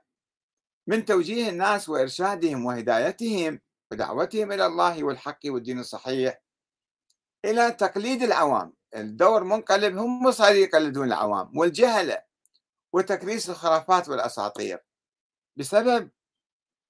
من 0.87 1.05
توجيه 1.05 1.49
الناس 1.49 1.89
وإرشادهم 1.89 2.65
وهدايتهم 2.65 3.59
ودعوتهم 3.91 4.51
إلى 4.51 4.65
الله 4.65 5.03
والحق 5.03 5.39
والدين 5.45 5.79
الصحيح 5.79 6.41
إلى 7.45 7.71
تقليد 7.71 8.23
العوام. 8.23 8.73
الدور 8.95 9.43
منقلب 9.43 9.97
هم 9.97 10.31
صاروا 10.31 10.57
يقلدون 10.57 11.07
العوام 11.07 11.57
والجهلة. 11.57 12.30
وتكريس 12.93 13.49
الخرافات 13.49 14.09
والأساطير. 14.09 14.79
بسبب 15.55 16.11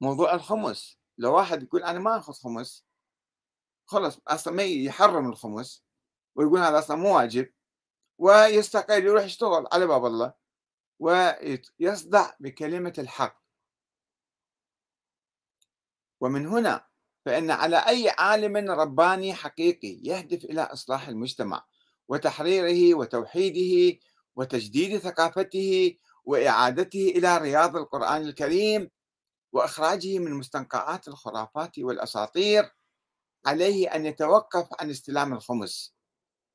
موضوع 0.02 0.34
الخمس 0.34 0.98
لو 1.18 1.36
واحد 1.36 1.64
يقول 1.64 1.84
أنا 1.84 2.00
ما 2.00 2.18
أخذ 2.18 2.34
خمس 2.34 2.86
خلص 3.86 4.20
أصلا 4.28 4.54
ما 4.54 4.64
يحرم 4.64 5.30
الخمس 5.30 5.84
ويقول 6.36 6.60
هذا 6.60 6.80
أصلا 6.80 6.98
مو 6.98 7.18
واجب 7.18 7.54
ويستقيل 8.18 9.06
يروح 9.06 9.24
يشتغل 9.24 9.68
على 9.74 9.88
باب 9.88 10.06
الله 10.06 10.34
ويصدع 11.00 12.32
بكلمة 12.40 12.94
الحق. 12.98 13.42
ومن 16.22 16.48
هنا 16.48 16.88
فإن 17.26 17.52
على 17.52 17.78
أي 17.78 18.10
عالم 18.10 18.72
رباني 18.72 19.34
حقيقي 19.34 20.00
يهدف 20.04 20.46
إلى 20.46 20.62
إصلاح 20.62 21.08
المجتمع 21.08 21.66
وتحريره 22.08 22.98
وتوحيده 22.98 24.00
وتجديد 24.36 24.98
ثقافته 24.98 25.98
وإعادته 26.26 27.14
إلى 27.16 27.38
رياض 27.38 27.76
القرآن 27.76 28.22
الكريم 28.22 28.90
وإخراجه 29.52 30.20
من 30.20 30.34
مستنقعات 30.34 31.08
الخرافات 31.08 31.80
والأساطير 31.80 32.72
عليه 33.46 33.96
أن 33.96 34.06
يتوقف 34.06 34.68
عن 34.80 34.90
استلام 34.90 35.34
الخمس 35.34 35.96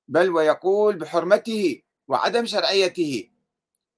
بل 0.08 0.30
ويقول 0.30 0.98
بحرمته 0.98 1.82
وعدم 2.08 2.46
شرعيته 2.46 3.30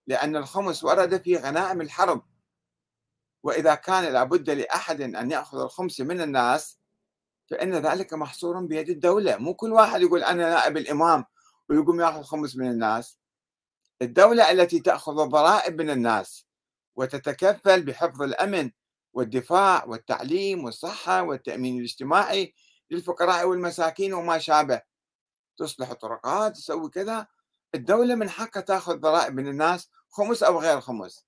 لأن 0.07 0.37
الخمس 0.37 0.85
ورد 0.85 1.23
في 1.23 1.37
غنائم 1.37 1.81
الحرب. 1.81 2.23
وإذا 3.43 3.75
كان 3.75 4.13
لابد 4.13 4.51
لأحد 4.51 5.01
أن 5.01 5.31
يأخذ 5.31 5.61
الخمس 5.61 6.01
من 6.01 6.21
الناس 6.21 6.79
فإن 7.51 7.75
ذلك 7.75 8.15
محصور 8.15 8.61
بيد 8.61 8.89
الدولة. 8.89 9.37
مو 9.37 9.55
كل 9.55 9.73
واحد 9.73 10.01
يقول 10.01 10.25
أنا 10.25 10.51
نائب 10.51 10.77
الإمام 10.77 11.25
ويقوم 11.69 12.01
يأخذ 12.01 12.23
خمس 12.23 12.57
من 12.57 12.71
الناس. 12.71 13.19
الدولة 14.03 14.51
التي 14.51 14.81
تأخذ 14.81 15.21
الضرائب 15.21 15.81
من 15.81 15.91
الناس 15.91 16.47
وتتكفل 16.97 17.83
بحفظ 17.83 18.23
الأمن 18.23 18.71
والدفاع 19.13 19.85
والتعليم 19.85 20.65
والصحة 20.65 21.23
والتأمين 21.23 21.79
الاجتماعي 21.79 22.55
للفقراء 22.91 23.49
والمساكين 23.49 24.15
وما 24.15 24.39
شابه. 24.39 24.83
تصلح 25.59 25.91
الطرقات 25.91 26.57
تسوي 26.57 26.91
كذا. 26.91 27.27
الدولة 27.75 28.15
من 28.15 28.31
حقها 28.31 28.61
تأخذ 28.61 28.97
ضرائب 28.97 29.35
من 29.35 29.49
الناس 29.49 29.91
خمس 30.09 30.43
أو 30.43 30.61
غير 30.61 30.81
خمس. 30.81 31.27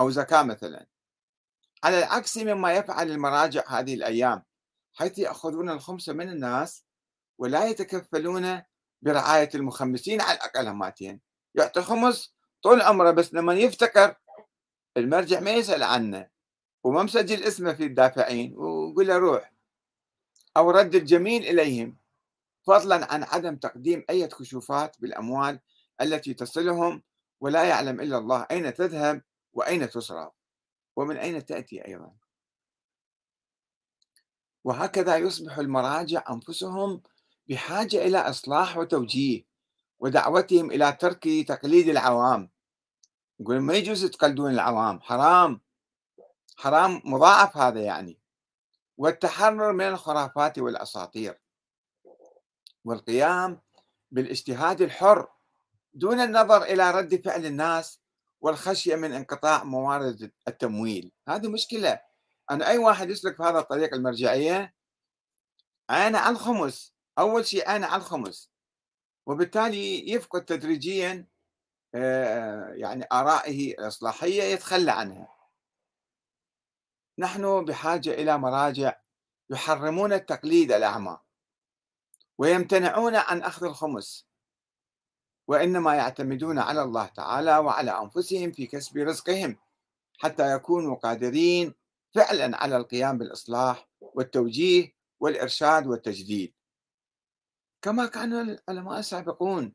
أو 0.00 0.10
زكاة 0.10 0.42
مثلا. 0.42 0.86
على 1.84 1.98
العكس 1.98 2.38
مما 2.38 2.74
يفعل 2.74 3.10
المراجع 3.10 3.64
هذه 3.68 3.94
الأيام 3.94 4.42
حيث 4.94 5.18
يأخذون 5.18 5.70
الخمس 5.70 6.08
من 6.08 6.28
الناس 6.28 6.84
ولا 7.38 7.66
يتكفلون 7.66 8.62
برعاية 9.02 9.48
المخمسين 9.54 10.20
على 10.20 10.38
الأقل 10.38 10.68
هماتين 10.68 11.20
يعطي 11.54 11.82
خمس 11.82 12.34
طول 12.62 12.80
عمره 12.80 13.10
بس 13.10 13.34
لما 13.34 13.54
يفتكر 13.54 14.14
المرجع 14.96 15.40
ما 15.40 15.50
يسأل 15.50 15.82
عنه 15.82 16.30
وما 16.84 17.02
مسجل 17.02 17.42
اسمه 17.42 17.72
في 17.72 17.84
الدافعين 17.84 18.54
ويقول 18.56 19.06
له 19.06 19.16
روح. 19.16 19.52
أو 20.56 20.70
رد 20.70 20.94
الجميل 20.94 21.42
إليهم 21.42 21.96
فضلا 22.66 23.12
عن 23.12 23.22
عدم 23.22 23.56
تقديم 23.56 24.04
أي 24.10 24.28
كشوفات 24.28 24.96
بالأموال 25.00 25.60
التي 26.00 26.34
تصلهم 26.34 27.02
ولا 27.40 27.64
يعلم 27.64 28.00
إلا 28.00 28.18
الله 28.18 28.46
أين 28.50 28.74
تذهب 28.74 29.22
وأين 29.52 29.90
تصرف 29.90 30.32
ومن 30.96 31.16
أين 31.16 31.46
تأتي 31.46 31.86
أيضا. 31.86 32.12
وهكذا 34.64 35.16
يصبح 35.16 35.58
المراجع 35.58 36.24
أنفسهم 36.30 37.02
بحاجة 37.48 38.06
إلى 38.06 38.18
إصلاح 38.18 38.76
وتوجيه. 38.76 39.51
ودعوتهم 40.02 40.70
إلى 40.70 40.92
ترك 40.92 41.28
تقليد 41.48 41.88
العوام. 41.88 42.50
يقول 43.40 43.60
ما 43.60 43.74
يجوز 43.74 44.04
تقلدون 44.04 44.50
العوام 44.50 45.00
حرام. 45.00 45.60
حرام 46.56 47.02
مضاعف 47.04 47.56
هذا 47.56 47.80
يعني. 47.80 48.18
والتحرر 48.96 49.72
من 49.72 49.88
الخرافات 49.88 50.58
والأساطير. 50.58 51.40
والقيام 52.84 53.60
بالاجتهاد 54.10 54.82
الحر 54.82 55.28
دون 55.94 56.20
النظر 56.20 56.62
إلى 56.62 56.90
رد 56.90 57.22
فعل 57.24 57.46
الناس 57.46 58.00
والخشية 58.40 58.96
من 58.96 59.12
انقطاع 59.12 59.64
موارد 59.64 60.32
التمويل. 60.48 61.12
هذه 61.28 61.48
مشكلة. 61.48 62.00
أنا 62.50 62.68
أي 62.68 62.78
واحد 62.78 63.10
يسلك 63.10 63.36
في 63.36 63.42
هذا 63.42 63.58
الطريق 63.58 63.94
المرجعية 63.94 64.74
أنا 65.90 66.18
على 66.18 66.32
الخمس. 66.32 66.94
أول 67.18 67.46
شيء 67.46 67.68
أنا 67.68 67.86
على 67.86 68.02
الخمس. 68.02 68.51
وبالتالي 69.26 70.10
يفقد 70.12 70.44
تدريجيا 70.44 71.26
آه، 71.94 72.68
يعني 72.68 73.04
آرائه 73.12 73.72
الإصلاحية 73.72 74.42
يتخلى 74.42 74.90
عنها. 74.92 75.28
نحن 77.18 77.64
بحاجة 77.64 78.10
إلى 78.10 78.38
مراجع 78.38 79.00
يحرمون 79.50 80.12
التقليد 80.12 80.72
الأعمى 80.72 81.18
ويمتنعون 82.38 83.16
عن 83.16 83.42
أخذ 83.42 83.66
الخمس 83.66 84.26
وإنما 85.48 85.94
يعتمدون 85.94 86.58
على 86.58 86.82
الله 86.82 87.06
تعالى 87.06 87.58
وعلى 87.58 87.90
أنفسهم 87.90 88.52
في 88.52 88.66
كسب 88.66 88.96
رزقهم 88.96 89.56
حتى 90.18 90.54
يكونوا 90.54 90.96
قادرين 90.96 91.74
فعلا 92.14 92.56
على 92.56 92.76
القيام 92.76 93.18
بالإصلاح 93.18 93.88
والتوجيه 94.00 94.92
والإرشاد 95.20 95.86
والتجديد. 95.86 96.54
كما 97.82 98.06
كان 98.06 98.32
العلماء 98.32 98.98
السابقون. 98.98 99.74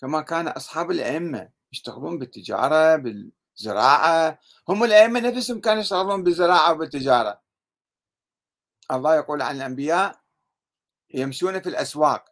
كما 0.00 0.20
كان 0.20 0.48
أصحاب 0.48 0.90
الأئمة 0.90 1.50
يشتغلون 1.72 2.18
بالتجارة 2.18 2.96
بالزراعة. 2.96 4.38
هم 4.68 4.84
الأئمة 4.84 5.20
نفسهم 5.20 5.60
كانوا 5.60 5.80
يشتغلون 5.80 6.22
بالزراعة 6.22 6.72
وبالتجارة. 6.72 7.42
الله 8.90 9.16
يقول 9.16 9.42
عن 9.42 9.56
الأنبياء 9.56 10.20
يمشون 11.14 11.60
في 11.60 11.68
الأسواق. 11.68 12.24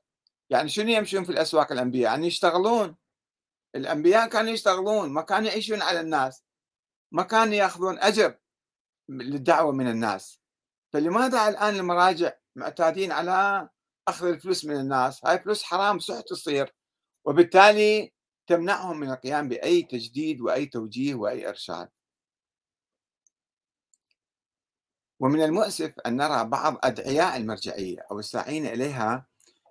يعني 0.51 0.69
شنو 0.69 0.89
يمشون 0.89 1.25
في 1.25 1.33
الأسواق 1.33 1.73
الأنبياء؟ 1.73 2.13
يعني 2.13 2.27
يشتغلون. 2.27 2.97
الأنبياء 3.75 4.29
كانوا 4.29 4.51
يشتغلون. 4.51 5.11
ما 5.11 5.23
كانوا 5.23 5.49
يعيشون 5.49 5.83
على 5.83 6.01
الناس. 6.01 6.45
ما 7.13 7.23
كانوا 7.23 7.55
يأخذون 7.55 7.99
أجر 7.99 8.39
للدعوة 9.09 9.73
من 9.73 9.91
الناس. 9.91 10.41
فلماذا 10.93 11.49
الآن 11.49 11.77
المراجع 11.77 12.33
معتادين 12.57 13.13
على 13.13 13.69
أخذ 14.09 14.27
الفلوس 14.27 14.65
من 14.65 14.77
الناس 14.77 15.25
هاي 15.25 15.39
فلوس 15.39 15.63
حرام 15.63 15.99
سحت 15.99 16.29
تصير 16.29 16.75
وبالتالي 17.25 18.13
تمنعهم 18.47 19.01
من 19.01 19.11
القيام 19.11 19.49
بأي 19.49 19.83
تجديد 19.83 20.41
وأي 20.41 20.67
توجيه 20.67 21.15
وأي 21.15 21.49
إرشاد. 21.49 21.89
ومن 25.21 25.43
المؤسف 25.43 25.95
أن 26.07 26.17
نرى 26.17 26.45
بعض 26.45 26.79
أدعياء 26.85 27.37
المرجعية 27.37 28.07
أو 28.11 28.19
الساعين 28.19 28.67
إليها 28.67 29.27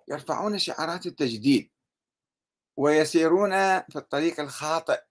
يرفعون 0.08 0.58
شعارات 0.58 1.06
التجديد 1.06 1.70
ويسيرون 2.76 3.50
في 3.80 3.96
الطريق 3.96 4.40
الخاطئ 4.40 5.02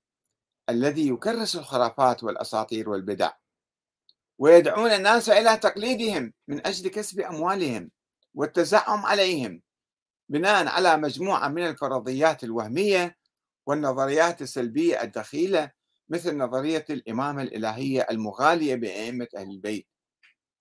الذي 0.70 1.08
يكرس 1.08 1.56
الخرافات 1.56 2.24
والأساطير 2.24 2.90
والبدع 2.90 3.32
ويدعون 4.40 4.92
الناس 4.92 5.30
إلى 5.30 5.58
تقليدهم 5.58 6.34
من 6.48 6.68
أجل 6.68 6.88
كسب 6.90 7.20
أموالهم. 7.20 7.92
والتزعم 8.34 9.06
عليهم 9.06 9.62
بناء 10.30 10.68
على 10.68 10.98
مجموعة 10.98 11.48
من 11.48 11.68
الفرضيات 11.68 12.44
الوهمية 12.44 13.18
والنظريات 13.66 14.42
السلبية 14.42 15.02
الدخيلة 15.02 15.72
مثل 16.10 16.38
نظرية 16.38 16.86
الإمامة 16.90 17.42
الإلهية 17.42 18.08
المغالية 18.12 18.76
بأئمة 18.76 19.28
أهل 19.36 19.50
البيت. 19.50 19.88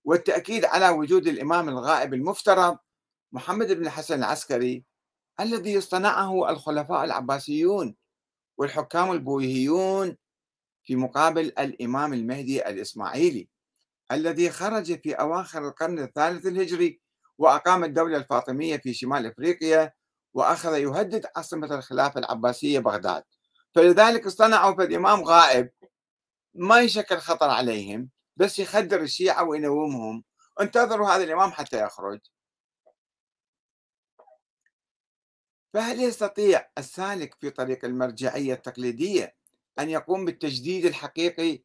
والتأكيد 0.05 0.65
على 0.65 0.89
وجود 0.89 1.27
الإمام 1.27 1.69
الغائب 1.69 2.13
المفترض 2.13 2.77
محمد 3.31 3.71
بن 3.71 3.85
الحسن 3.85 4.19
العسكري 4.19 4.85
الذي 5.39 5.77
اصطنعه 5.77 6.49
الخلفاء 6.49 7.03
العباسيون 7.03 7.95
والحكام 8.57 9.11
البويهيون 9.11 10.17
في 10.83 10.95
مقابل 10.95 11.45
الإمام 11.45 12.13
المهدي 12.13 12.69
الإسماعيلي 12.69 13.49
الذي 14.11 14.49
خرج 14.49 15.01
في 15.01 15.13
أواخر 15.13 15.67
القرن 15.67 15.99
الثالث 15.99 16.45
الهجري 16.45 17.01
وأقام 17.41 17.83
الدولة 17.83 18.17
الفاطمية 18.17 18.77
في 18.77 18.93
شمال 18.93 19.25
إفريقيا 19.25 19.93
وأخذ 20.33 20.77
يهدد 20.77 21.25
عاصمة 21.35 21.75
الخلافة 21.75 22.19
العباسية 22.19 22.79
بغداد. 22.79 23.23
فلذلك 23.75 24.25
اصطنعوا 24.25 24.75
في 24.75 24.83
الإمام 24.83 25.23
غائب 25.23 25.69
ما 26.53 26.81
يشكل 26.81 27.17
خطر 27.17 27.49
عليهم 27.49 28.09
بس 28.37 28.59
يخدر 28.59 29.01
الشيعة 29.01 29.43
وينومهم. 29.43 30.23
انتظروا 30.61 31.09
هذا 31.09 31.23
الإمام 31.23 31.51
حتى 31.51 31.83
يخرج. 31.83 32.19
فهل 35.73 35.99
يستطيع 35.99 36.69
السالك 36.77 37.35
في 37.35 37.49
طريق 37.49 37.85
المرجعية 37.85 38.53
التقليدية 38.53 39.35
أن 39.79 39.89
يقوم 39.89 40.25
بالتجديد 40.25 40.85
الحقيقي 40.85 41.63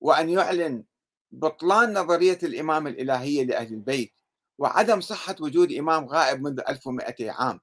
وأن 0.00 0.28
يعلن 0.28 0.84
بطلان 1.30 1.98
نظرية 1.98 2.38
الإمام 2.42 2.86
الإلهية 2.86 3.44
لأهل 3.44 3.74
البيت 3.74 4.21
وعدم 4.58 5.00
صحة 5.00 5.36
وجود 5.40 5.72
إمام 5.72 6.04
غائب 6.06 6.42
منذ 6.42 6.60
1200 6.68 7.30
عام. 7.30 7.60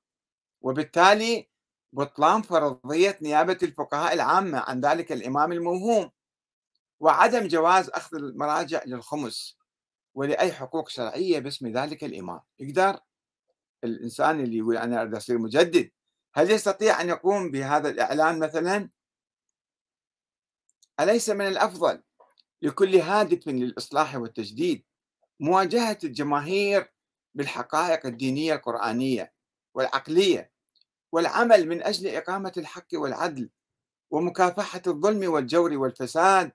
وبالتالي 0.61 1.49
بطلان 1.93 2.41
فرضية 2.41 3.17
نيابة 3.21 3.57
الفقهاء 3.63 4.13
العامة 4.13 4.59
عن 4.59 4.81
ذلك 4.81 5.11
الإمام 5.11 5.51
الموهوم. 5.51 6.11
وعدم 6.99 7.47
جواز 7.47 7.89
أخذ 7.89 8.17
المراجع 8.17 8.83
للخمس 8.85 9.57
ولأي 10.15 10.51
حقوق 10.51 10.89
شرعية 10.89 11.39
باسم 11.39 11.67
ذلك 11.67 12.03
الإمام. 12.03 12.41
يقدر 12.59 12.99
الإنسان 13.83 14.39
اللي 14.39 14.57
يقول 14.57 14.77
أنا 14.77 15.01
أريد 15.01 15.15
أصير 15.15 15.37
مجدد؟ 15.37 15.91
هل 16.35 16.51
يستطيع 16.51 17.01
أن 17.01 17.09
يقوم 17.09 17.51
بهذا 17.51 17.89
الإعلان 17.89 18.39
مثلا؟ 18.39 18.89
أليس 20.99 21.29
من 21.29 21.47
الأفضل 21.47 22.03
لكل 22.61 22.95
هادف 22.95 23.47
للإصلاح 23.47 24.15
والتجديد؟ 24.15 24.83
مواجهة 25.39 25.97
الجماهير 26.03 26.91
بالحقائق 27.35 28.05
الدينية 28.05 28.53
القرآنية 28.53 29.33
والعقلية 29.73 30.51
والعمل 31.11 31.67
من 31.67 31.83
أجل 31.83 32.07
إقامة 32.07 32.53
الحق 32.57 32.87
والعدل 32.93 33.49
ومكافحة 34.11 34.81
الظلم 34.87 35.31
والجور 35.31 35.77
والفساد 35.77 36.51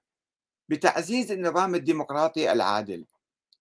بتعزيز 0.68 1.32
النظام 1.32 1.74
الديمقراطي 1.74 2.52
العادل 2.52 3.06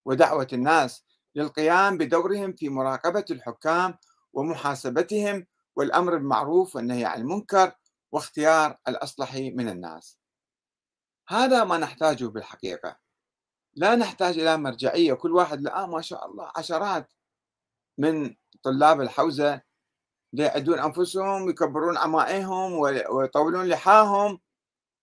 ودعوة 0.05 0.47
الناس 0.53 1.03
للقيام 1.35 1.97
بدورهم 1.97 2.53
في 2.53 2.69
مراقبة 2.69 3.25
الحكام 3.31 3.97
ومحاسبتهم 4.33 5.45
والأمر 5.75 6.17
بالمعروف 6.17 6.75
والنهي 6.75 7.05
عن 7.05 7.21
المنكر 7.21 7.71
واختيار 8.11 8.77
الأصلح 8.87 9.35
من 9.35 9.69
الناس. 9.69 10.17
هذا 11.27 11.63
ما 11.63 11.77
نحتاجه 11.77 12.25
بالحقيقة. 12.25 13.02
لا 13.75 13.95
نحتاج 13.95 14.39
إلى 14.39 14.57
مرجعية 14.57 15.13
كل 15.13 15.31
واحد 15.31 15.59
الآن 15.59 15.89
ما 15.89 16.01
شاء 16.01 16.25
الله 16.25 16.51
عشرات 16.55 17.13
من 17.97 18.35
طلاب 18.63 19.01
الحوزة 19.01 19.61
يعدون 20.33 20.79
أنفسهم 20.79 21.43
ويكبرون 21.43 21.97
عمائهم 21.97 22.73
ويطولون 23.09 23.65
لحاهم 23.67 24.39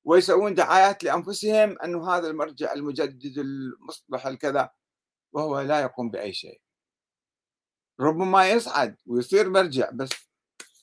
ويسوون 0.05 0.55
دعايات 0.55 1.05
لأنفسهم 1.05 1.79
أنه 1.85 2.11
هذا 2.11 2.29
المرجع 2.29 2.73
المجدد 2.73 3.39
المصلح 3.39 4.27
الكذا 4.27 4.71
وهو 5.33 5.61
لا 5.61 5.81
يقوم 5.81 6.11
بأي 6.11 6.33
شيء. 6.33 6.61
ربما 8.01 8.51
يصعد 8.51 8.97
ويصير 9.07 9.51
مرجع 9.51 9.91
بس 9.91 10.11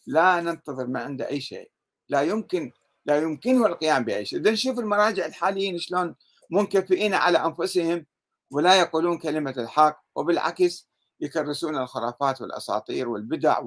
لا 0.06 0.42
ننتظر 0.42 0.88
من 0.88 0.98
عنده 0.98 1.30
أي 1.30 1.42
شيء. 1.42 1.72
لا 2.10 2.22
يمكن 2.22 2.72
لا 3.06 3.18
يمكنه 3.18 3.66
القيام 3.66 4.04
بأي 4.04 4.26
شيء. 4.26 4.40
إذا 4.40 4.52
نشوف 4.52 4.80
المراجع 4.80 5.26
الحاليين 5.26 5.78
شلون 5.80 6.16
منكفئين 6.50 7.14
على 7.14 7.38
أنفسهم 7.38 8.06
ولا 8.52 8.80
يقولون 8.80 9.18
كلمة 9.18 9.54
الحق 9.58 10.04
وبالعكس 10.16 10.90
يكرسون 11.20 11.78
الخرافات 11.78 12.42
والأساطير 12.42 13.10
والبدع 13.10 13.60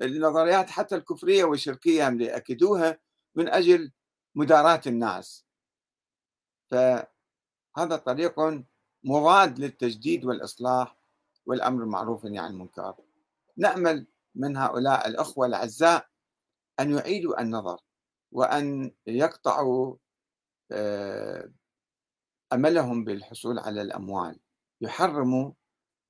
والنظريات 0.00 0.70
حتى 0.70 0.94
الكفرية 0.94 1.44
والشركية 1.44 2.08
هم 2.08 2.18
ليأكدوها 2.18 2.98
من 3.34 3.48
أجل 3.48 3.92
مداراة 4.34 4.80
الناس. 4.86 5.44
فهذا 6.70 7.96
طريق 8.06 8.40
مضاد 9.04 9.58
للتجديد 9.58 10.24
والإصلاح 10.24 10.96
والأمر 11.46 11.82
المعروف 11.82 12.26
عن 12.26 12.50
المنكر. 12.50 12.94
نأمل 13.56 14.06
من 14.34 14.56
هؤلاء 14.56 15.08
الأخوة 15.08 15.46
الأعزاء 15.46 16.06
أن 16.80 16.94
يعيدوا 16.96 17.40
النظر 17.40 17.80
وأن 18.32 18.92
يقطعوا 19.06 19.96
آه، 20.72 21.50
أملهم 22.52 23.04
بالحصول 23.04 23.58
على 23.58 23.82
الأموال. 23.82 24.38
يحرموا 24.80 25.52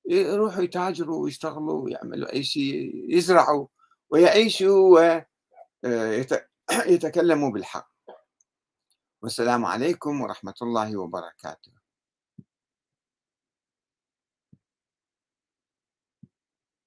يروحوا 0.09 0.63
يتاجروا 0.63 1.23
ويشتغلوا 1.23 1.83
ويعملوا 1.83 2.33
أي 2.33 2.43
شيء 2.43 3.05
يزرعوا 3.17 3.67
ويعيشوا 4.09 5.17
ويتكلموا 5.85 7.49
آه، 7.49 7.51
بالحق. 7.53 7.91
والسلام 9.21 9.65
عليكم 9.65 10.21
ورحمة 10.21 10.55
الله 10.61 10.97
وبركاته. 10.97 11.80